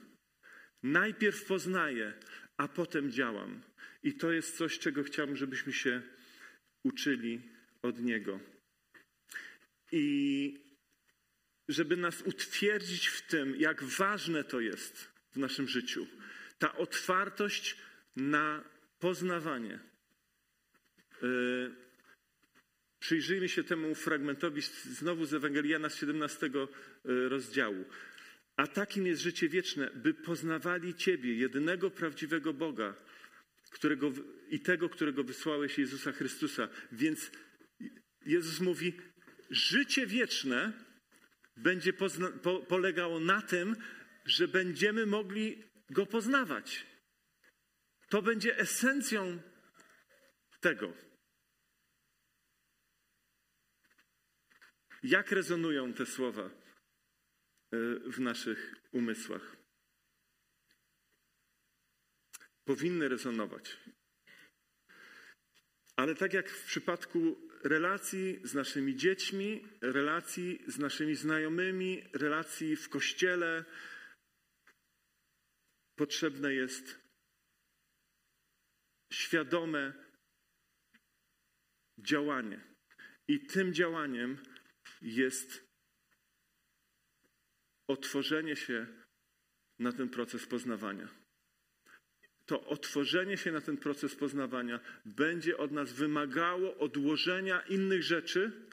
Najpierw 0.82 1.44
poznaję, 1.44 2.12
a 2.56 2.68
potem 2.68 3.12
działam. 3.12 3.62
I 4.02 4.14
to 4.14 4.32
jest 4.32 4.56
coś, 4.56 4.78
czego 4.78 5.02
chciałbym, 5.02 5.36
żebyśmy 5.36 5.72
się 5.72 6.02
uczyli 6.84 7.40
od 7.82 8.00
Niego. 8.00 8.40
I 9.92 10.54
żeby 11.68 11.96
nas 11.96 12.22
utwierdzić 12.22 13.06
w 13.06 13.26
tym, 13.26 13.56
jak 13.56 13.84
ważne 13.84 14.44
to 14.44 14.60
jest 14.60 15.12
w 15.32 15.36
naszym 15.36 15.68
życiu. 15.68 16.06
Ta 16.58 16.76
otwartość 16.76 17.76
na 18.16 18.77
poznawanie. 18.98 19.80
Yy, 21.22 21.74
przyjrzyjmy 22.98 23.48
się 23.48 23.64
temu 23.64 23.94
fragmentowi 23.94 24.62
znowu 24.84 25.24
z 25.24 25.34
Ewangeliana 25.34 25.88
z 25.88 25.96
17 25.96 26.50
yy, 27.04 27.28
rozdziału. 27.28 27.84
A 28.56 28.66
takim 28.66 29.06
jest 29.06 29.22
życie 29.22 29.48
wieczne, 29.48 29.90
by 29.94 30.14
poznawali 30.14 30.94
Ciebie, 30.94 31.34
jedynego 31.34 31.90
prawdziwego 31.90 32.52
Boga 32.52 32.94
którego, 33.70 34.12
i 34.48 34.60
tego, 34.60 34.88
którego 34.88 35.24
wysłałeś 35.24 35.78
Jezusa 35.78 36.12
Chrystusa. 36.12 36.68
Więc 36.92 37.30
Jezus 38.26 38.60
mówi, 38.60 38.92
życie 39.50 40.06
wieczne 40.06 40.72
będzie 41.56 41.92
pozna, 41.92 42.28
po, 42.28 42.60
polegało 42.60 43.20
na 43.20 43.42
tym, 43.42 43.76
że 44.24 44.48
będziemy 44.48 45.06
mogli 45.06 45.68
Go 45.90 46.06
poznawać. 46.06 46.86
To 48.08 48.22
będzie 48.22 48.58
esencją 48.58 49.42
tego. 50.60 50.92
Jak 55.02 55.32
rezonują 55.32 55.94
te 55.94 56.06
słowa? 56.06 56.50
w 58.06 58.20
naszych 58.20 58.74
umysłach. 58.92 59.56
Powinny 62.64 63.08
rezonować. 63.08 63.76
Ale 65.96 66.14
tak 66.14 66.32
jak 66.32 66.50
w 66.50 66.64
przypadku 66.64 67.50
relacji 67.64 68.40
z 68.44 68.54
naszymi 68.54 68.96
dziećmi, 68.96 69.66
relacji 69.80 70.64
z 70.66 70.78
naszymi 70.78 71.14
znajomymi, 71.14 72.04
relacji 72.12 72.76
w 72.76 72.88
kościele, 72.88 73.64
potrzebne 75.96 76.54
jest 76.54 77.07
świadome 79.12 79.92
działanie. 81.98 82.60
I 83.28 83.46
tym 83.46 83.74
działaniem 83.74 84.38
jest 85.02 85.68
otworzenie 87.86 88.56
się 88.56 88.86
na 89.78 89.92
ten 89.92 90.08
proces 90.08 90.46
poznawania. 90.46 91.08
To 92.46 92.64
otworzenie 92.66 93.36
się 93.36 93.52
na 93.52 93.60
ten 93.60 93.76
proces 93.76 94.16
poznawania 94.16 94.80
będzie 95.04 95.56
od 95.56 95.72
nas 95.72 95.92
wymagało 95.92 96.78
odłożenia 96.78 97.60
innych 97.60 98.02
rzeczy, 98.02 98.68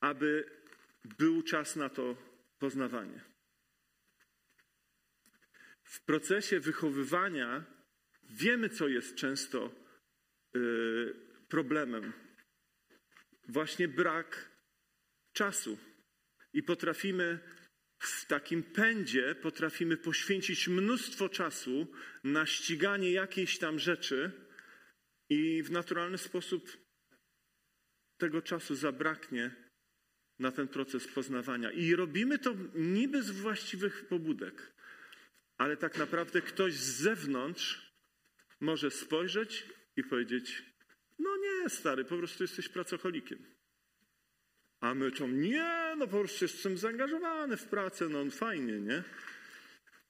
aby 0.00 0.50
był 1.18 1.42
czas 1.42 1.76
na 1.76 1.88
to 1.88 2.16
poznawanie. 2.58 3.20
W 5.82 6.00
procesie 6.00 6.60
wychowywania 6.60 7.75
wiemy, 8.30 8.68
co 8.68 8.88
jest 8.88 9.14
często 9.14 9.74
yy, 10.54 11.14
problemem. 11.48 12.12
Właśnie 13.48 13.88
brak 13.88 14.50
czasu. 15.32 15.78
I 16.52 16.62
potrafimy 16.62 17.38
w 17.98 18.26
takim 18.26 18.62
pędzie, 18.62 19.34
potrafimy 19.34 19.96
poświęcić 19.96 20.68
mnóstwo 20.68 21.28
czasu 21.28 21.86
na 22.24 22.46
ściganie 22.46 23.12
jakiejś 23.12 23.58
tam 23.58 23.78
rzeczy 23.78 24.32
i 25.28 25.62
w 25.62 25.70
naturalny 25.70 26.18
sposób 26.18 26.86
tego 28.18 28.42
czasu 28.42 28.74
zabraknie 28.74 29.54
na 30.38 30.52
ten 30.52 30.68
proces 30.68 31.08
poznawania. 31.08 31.70
I 31.70 31.94
robimy 31.94 32.38
to 32.38 32.54
niby 32.74 33.22
z 33.22 33.30
właściwych 33.30 34.08
pobudek, 34.08 34.72
ale 35.58 35.76
tak 35.76 35.98
naprawdę 35.98 36.42
ktoś 36.42 36.74
z 36.74 37.02
zewnątrz 37.02 37.85
może 38.60 38.90
spojrzeć 38.90 39.64
i 39.96 40.04
powiedzieć: 40.04 40.62
No 41.18 41.36
nie, 41.36 41.70
stary, 41.70 42.04
po 42.04 42.18
prostu 42.18 42.44
jesteś 42.44 42.68
pracocholikiem. 42.68 43.38
A 44.80 44.94
my 44.94 45.12
to 45.12 45.26
nie, 45.28 45.94
no 45.98 46.06
po 46.06 46.18
prostu 46.18 46.44
jestem 46.44 46.78
zaangażowany 46.78 47.56
w 47.56 47.64
pracę, 47.64 48.08
no 48.08 48.30
fajnie, 48.30 48.80
nie? 48.80 49.02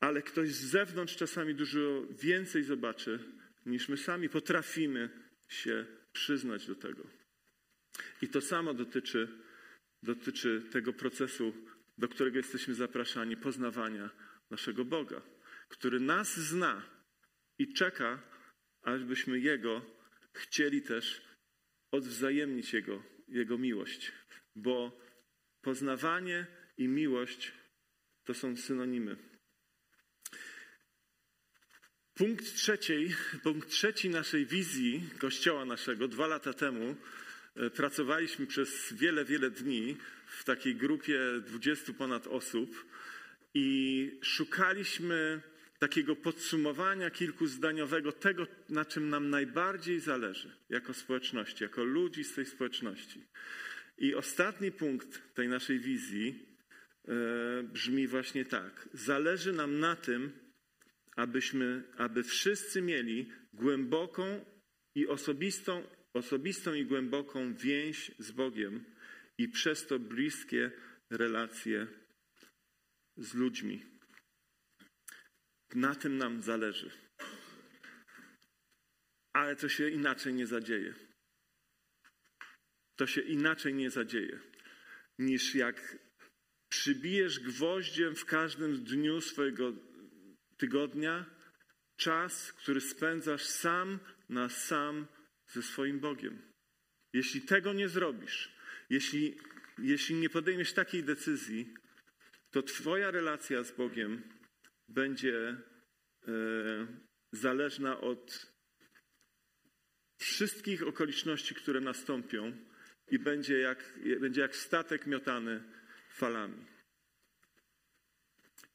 Ale 0.00 0.22
ktoś 0.22 0.48
z 0.48 0.70
zewnątrz 0.70 1.16
czasami 1.16 1.54
dużo 1.54 2.06
więcej 2.10 2.64
zobaczy, 2.64 3.18
niż 3.66 3.88
my 3.88 3.96
sami 3.96 4.28
potrafimy 4.28 5.10
się 5.48 5.86
przyznać 6.12 6.66
do 6.66 6.74
tego. 6.74 7.06
I 8.22 8.28
to 8.28 8.40
samo 8.40 8.74
dotyczy, 8.74 9.28
dotyczy 10.02 10.62
tego 10.72 10.92
procesu, 10.92 11.54
do 11.98 12.08
którego 12.08 12.36
jesteśmy 12.36 12.74
zapraszani, 12.74 13.36
poznawania 13.36 14.10
naszego 14.50 14.84
Boga, 14.84 15.22
który 15.68 16.00
nas 16.00 16.36
zna 16.36 16.82
i 17.58 17.72
czeka, 17.72 18.22
ażbyśmy 18.86 19.40
Jego 19.40 19.82
chcieli 20.32 20.82
też 20.82 21.22
odwzajemnić 21.90 22.72
Jego, 22.72 23.02
Jego 23.28 23.58
miłość 23.58 24.12
bo 24.56 25.00
poznawanie 25.62 26.46
i 26.78 26.88
miłość 26.88 27.52
to 28.24 28.34
są 28.34 28.56
synonimy. 28.56 29.16
Punkt, 32.14 32.54
trzeciej, 32.54 33.14
punkt 33.42 33.70
trzeci 33.70 34.10
naszej 34.10 34.46
wizji 34.46 35.10
Kościoła 35.18 35.64
naszego 35.64 36.08
dwa 36.08 36.26
lata 36.26 36.52
temu 36.52 36.96
e, 37.56 37.70
pracowaliśmy 37.70 38.46
przez 38.46 38.92
wiele, 38.92 39.24
wiele 39.24 39.50
dni 39.50 39.96
w 40.26 40.44
takiej 40.44 40.76
grupie 40.76 41.20
dwudziestu 41.46 41.94
ponad 41.94 42.26
osób 42.26 42.86
i 43.54 44.18
szukaliśmy 44.22 45.40
takiego 45.78 46.16
podsumowania 46.16 47.10
kilkuzdaniowego 47.10 48.12
tego, 48.12 48.46
na 48.68 48.84
czym 48.84 49.08
nam 49.08 49.30
najbardziej 49.30 50.00
zależy 50.00 50.52
jako 50.68 50.94
społeczności, 50.94 51.64
jako 51.64 51.84
ludzi 51.84 52.24
z 52.24 52.34
tej 52.34 52.46
społeczności. 52.46 53.26
I 53.98 54.14
ostatni 54.14 54.72
punkt 54.72 55.34
tej 55.34 55.48
naszej 55.48 55.80
wizji 55.80 56.46
e, 57.08 57.62
brzmi 57.62 58.06
właśnie 58.06 58.44
tak. 58.44 58.88
Zależy 58.92 59.52
nam 59.52 59.78
na 59.78 59.96
tym, 59.96 60.32
abyśmy, 61.16 61.82
aby 61.96 62.22
wszyscy 62.22 62.82
mieli 62.82 63.30
głęboką 63.54 64.44
i 64.94 65.06
osobistą, 65.06 65.82
osobistą 66.12 66.74
i 66.74 66.84
głęboką 66.84 67.54
więź 67.54 68.10
z 68.18 68.30
Bogiem 68.30 68.84
i 69.38 69.48
przez 69.48 69.86
to 69.86 69.98
bliskie 69.98 70.70
relacje 71.10 71.86
z 73.16 73.34
ludźmi. 73.34 73.95
Na 75.74 75.94
tym 75.94 76.18
nam 76.18 76.42
zależy. 76.42 76.90
Ale 79.32 79.56
to 79.56 79.68
się 79.68 79.88
inaczej 79.88 80.34
nie 80.34 80.46
zadzieje 80.46 80.94
to 82.96 83.06
się 83.06 83.20
inaczej 83.20 83.74
nie 83.74 83.90
zadzieje, 83.90 84.38
niż 85.18 85.54
jak 85.54 85.98
przybijesz 86.68 87.40
gwoździem 87.40 88.16
w 88.16 88.24
każdym 88.24 88.84
dniu 88.84 89.20
swojego 89.20 89.72
tygodnia 90.56 91.26
czas, 91.96 92.52
który 92.52 92.80
spędzasz 92.80 93.44
sam 93.44 93.98
na 94.28 94.48
sam 94.48 95.06
ze 95.46 95.62
swoim 95.62 96.00
Bogiem. 96.00 96.42
Jeśli 97.12 97.42
tego 97.42 97.72
nie 97.72 97.88
zrobisz, 97.88 98.52
jeśli, 98.90 99.38
jeśli 99.78 100.14
nie 100.14 100.30
podejmiesz 100.30 100.72
takiej 100.72 101.04
decyzji, 101.04 101.74
to 102.50 102.62
Twoja 102.62 103.10
relacja 103.10 103.64
z 103.64 103.72
Bogiem 103.72 104.22
będzie 104.88 105.38
e, 105.38 105.56
zależna 107.32 108.00
od 108.00 108.52
wszystkich 110.18 110.82
okoliczności, 110.82 111.54
które 111.54 111.80
nastąpią, 111.80 112.56
i 113.10 113.18
będzie 113.18 113.58
jak, 113.58 113.98
będzie 114.20 114.40
jak 114.40 114.56
statek 114.56 115.06
miotany 115.06 115.62
falami. 116.10 116.66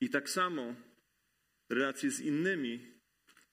I 0.02 0.10
tak 0.10 0.30
samo 0.30 0.76
relacje 1.69 2.12
z 2.12 2.19
innymi, 2.19 2.91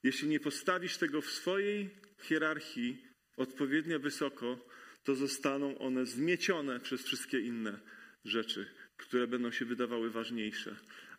jeśli 0.02 0.28
nie 0.28 0.40
postawisz 0.40 0.96
tego 0.96 1.20
w 1.20 1.30
swojej 1.30 1.90
hierarchii 2.22 3.04
odpowiednio 3.36 3.98
wysoko, 4.00 4.68
to 5.04 5.14
zostaną 5.14 5.78
one 5.78 6.06
zmiecione 6.06 6.80
przez 6.80 7.02
wszystkie 7.02 7.40
inne 7.40 7.80
rzeczy, 8.24 8.70
które 8.96 9.26
będą 9.26 9.50
się 9.50 9.64
wydawały 9.64 10.10
ważniejsze. 10.10 10.76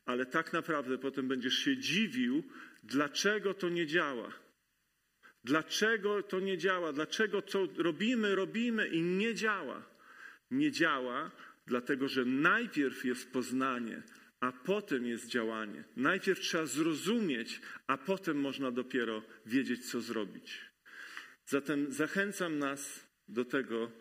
Ale 0.09 0.25
tak 0.25 0.53
naprawdę 0.53 0.97
potem 0.97 1.27
będziesz 1.27 1.53
się 1.53 1.77
dziwił, 1.77 2.43
dlaczego 2.83 3.53
to 3.53 3.69
nie 3.69 3.87
działa. 3.87 4.33
Dlaczego 5.43 6.23
to 6.23 6.39
nie 6.39 6.57
działa? 6.57 6.93
Dlaczego 6.93 7.41
to 7.41 7.67
robimy, 7.77 8.35
robimy 8.35 8.87
i 8.87 9.01
nie 9.01 9.35
działa? 9.35 9.85
Nie 10.51 10.71
działa, 10.71 11.31
dlatego 11.67 12.07
że 12.07 12.25
najpierw 12.25 13.05
jest 13.05 13.31
poznanie, 13.31 14.01
a 14.39 14.51
potem 14.51 15.05
jest 15.05 15.27
działanie. 15.27 15.83
Najpierw 15.95 16.39
trzeba 16.39 16.65
zrozumieć, 16.65 17.61
a 17.87 17.97
potem 17.97 18.37
można 18.41 18.71
dopiero 18.71 19.23
wiedzieć, 19.45 19.91
co 19.91 20.01
zrobić. 20.01 20.61
Zatem 21.45 21.91
zachęcam 21.91 22.59
nas 22.59 23.07
do 23.27 23.45
tego, 23.45 23.91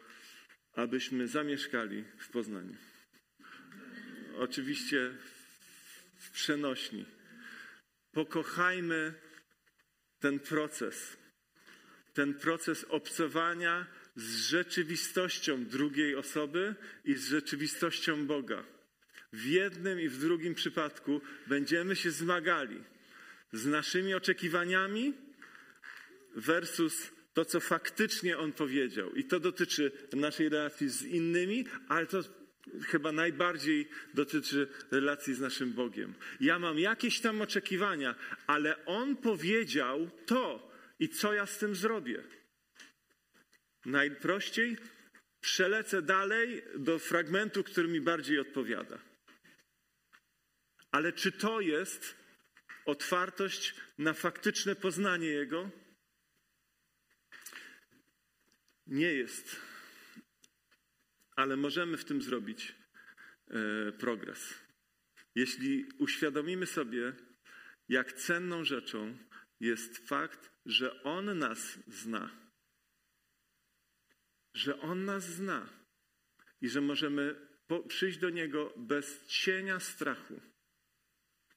abyśmy 0.73 1.29
zamieszkali 1.29 2.05
w 2.18 2.29
Poznaniu. 2.31 2.77
Oczywiście 4.38 5.14
przenośni. 6.38 7.05
Pokochajmy 8.12 9.14
ten 10.20 10.40
proces 10.40 11.16
ten 12.18 12.35
proces 12.35 12.85
obcowania 12.88 13.87
z 14.16 14.48
rzeczywistością 14.48 15.64
drugiej 15.64 16.14
osoby 16.16 16.74
i 17.05 17.14
z 17.14 17.29
rzeczywistością 17.29 18.27
Boga. 18.27 18.64
W 19.33 19.44
jednym 19.44 20.01
i 20.01 20.09
w 20.09 20.18
drugim 20.18 20.55
przypadku 20.55 21.20
będziemy 21.46 21.96
się 21.96 22.11
zmagali 22.11 22.85
z 23.53 23.66
naszymi 23.66 24.14
oczekiwaniami 24.14 25.14
versus 26.37 27.11
to, 27.35 27.44
co 27.44 27.61
faktycznie 27.61 28.38
On 28.38 28.53
powiedział. 28.53 29.14
I 29.14 29.24
to 29.24 29.40
dotyczy 29.40 29.92
naszej 30.12 30.48
relacji 30.48 30.88
z 30.88 31.03
innymi, 31.03 31.66
ale 31.88 32.07
to 32.07 32.22
chyba 32.87 33.12
najbardziej 33.12 33.88
dotyczy 34.14 34.68
relacji 34.90 35.35
z 35.35 35.40
naszym 35.40 35.72
Bogiem. 35.72 36.14
Ja 36.40 36.59
mam 36.59 36.78
jakieś 36.78 37.20
tam 37.20 37.40
oczekiwania, 37.42 38.14
ale 38.46 38.85
On 38.85 39.16
powiedział 39.16 40.11
to, 40.26 40.72
i 40.98 41.09
co 41.09 41.33
ja 41.33 41.46
z 41.46 41.59
tym 41.59 41.74
zrobię? 41.74 42.22
Najprościej 43.86 44.76
przelecę 45.40 46.03
dalej 46.03 46.62
do 46.78 46.99
fragmentu, 46.99 47.64
który 47.64 47.88
mi 47.88 48.01
bardziej 48.01 48.38
odpowiada. 48.38 48.99
Ale 50.90 51.12
czy 51.12 51.32
to 51.32 51.61
jest 51.61 52.14
otwartość 52.84 53.74
na 53.99 54.12
faktyczne 54.12 54.76
poznanie 54.76 55.26
Jego? 55.26 55.70
Nie 58.86 59.12
jest. 59.12 59.57
Ale 61.39 61.57
możemy 61.57 61.97
w 61.97 62.05
tym 62.05 62.22
zrobić 62.22 62.74
e, 63.51 63.93
progres. 63.93 64.55
Jeśli 65.34 65.89
uświadomimy 65.99 66.66
sobie, 66.66 67.12
jak 67.89 68.12
cenną 68.12 68.64
rzeczą 68.64 69.18
jest 69.61 70.09
fakt, 70.09 70.51
że 70.66 71.03
On 71.03 71.39
nas 71.39 71.78
zna. 71.86 72.30
Że 74.55 74.80
On 74.80 75.05
nas 75.05 75.24
zna 75.24 75.68
i 76.61 76.68
że 76.68 76.80
możemy 76.80 77.34
przyjść 77.89 78.18
do 78.18 78.30
Niego 78.30 78.72
bez 78.76 79.26
cienia 79.26 79.80
strachu, 79.80 80.41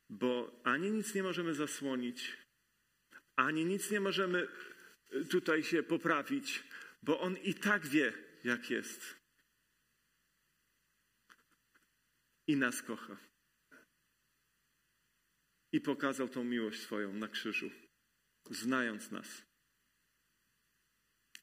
bo 0.09 0.61
ani 0.63 0.91
nic 0.91 1.15
nie 1.15 1.23
możemy 1.23 1.53
zasłonić, 1.53 2.37
ani 3.35 3.65
nic 3.65 3.91
nie 3.91 3.99
możemy 3.99 4.47
y, 5.13 5.25
tutaj 5.25 5.63
się 5.63 5.83
poprawić, 5.83 6.63
bo 7.03 7.19
On 7.19 7.37
i 7.37 7.53
tak 7.53 7.87
wie, 7.87 8.13
jak 8.43 8.69
jest. 8.69 9.20
I 12.51 12.57
nas 12.57 12.81
kocha. 12.81 13.17
I 15.71 15.81
pokazał 15.81 16.29
tą 16.29 16.43
miłość 16.43 16.81
swoją 16.81 17.13
na 17.13 17.27
krzyżu, 17.27 17.71
znając 18.49 19.11
nas. 19.11 19.43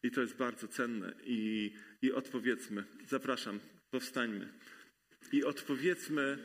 I 0.02 0.10
to 0.10 0.20
jest 0.20 0.36
bardzo 0.36 0.68
cenne. 0.68 1.14
I, 1.22 1.72
I 2.02 2.12
odpowiedzmy, 2.12 2.84
zapraszam, 3.06 3.60
powstańmy. 3.90 4.52
I 5.32 5.44
odpowiedzmy 5.44 6.38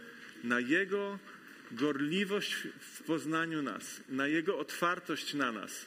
na 0.43 0.59
Jego 0.59 1.19
gorliwość 1.71 2.53
w 2.79 3.03
poznaniu 3.03 3.61
nas, 3.61 4.01
na 4.09 4.27
Jego 4.27 4.59
otwartość 4.59 5.33
na 5.33 5.51
nas. 5.51 5.85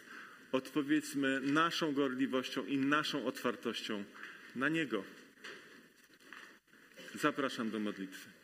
Odpowiedzmy 0.52 1.40
naszą 1.40 1.92
gorliwością 1.92 2.66
i 2.66 2.78
naszą 2.78 3.26
otwartością 3.26 4.04
na 4.56 4.68
Niego. 4.68 5.04
Zapraszam 7.14 7.70
do 7.70 7.80
modlitwy. 7.80 8.35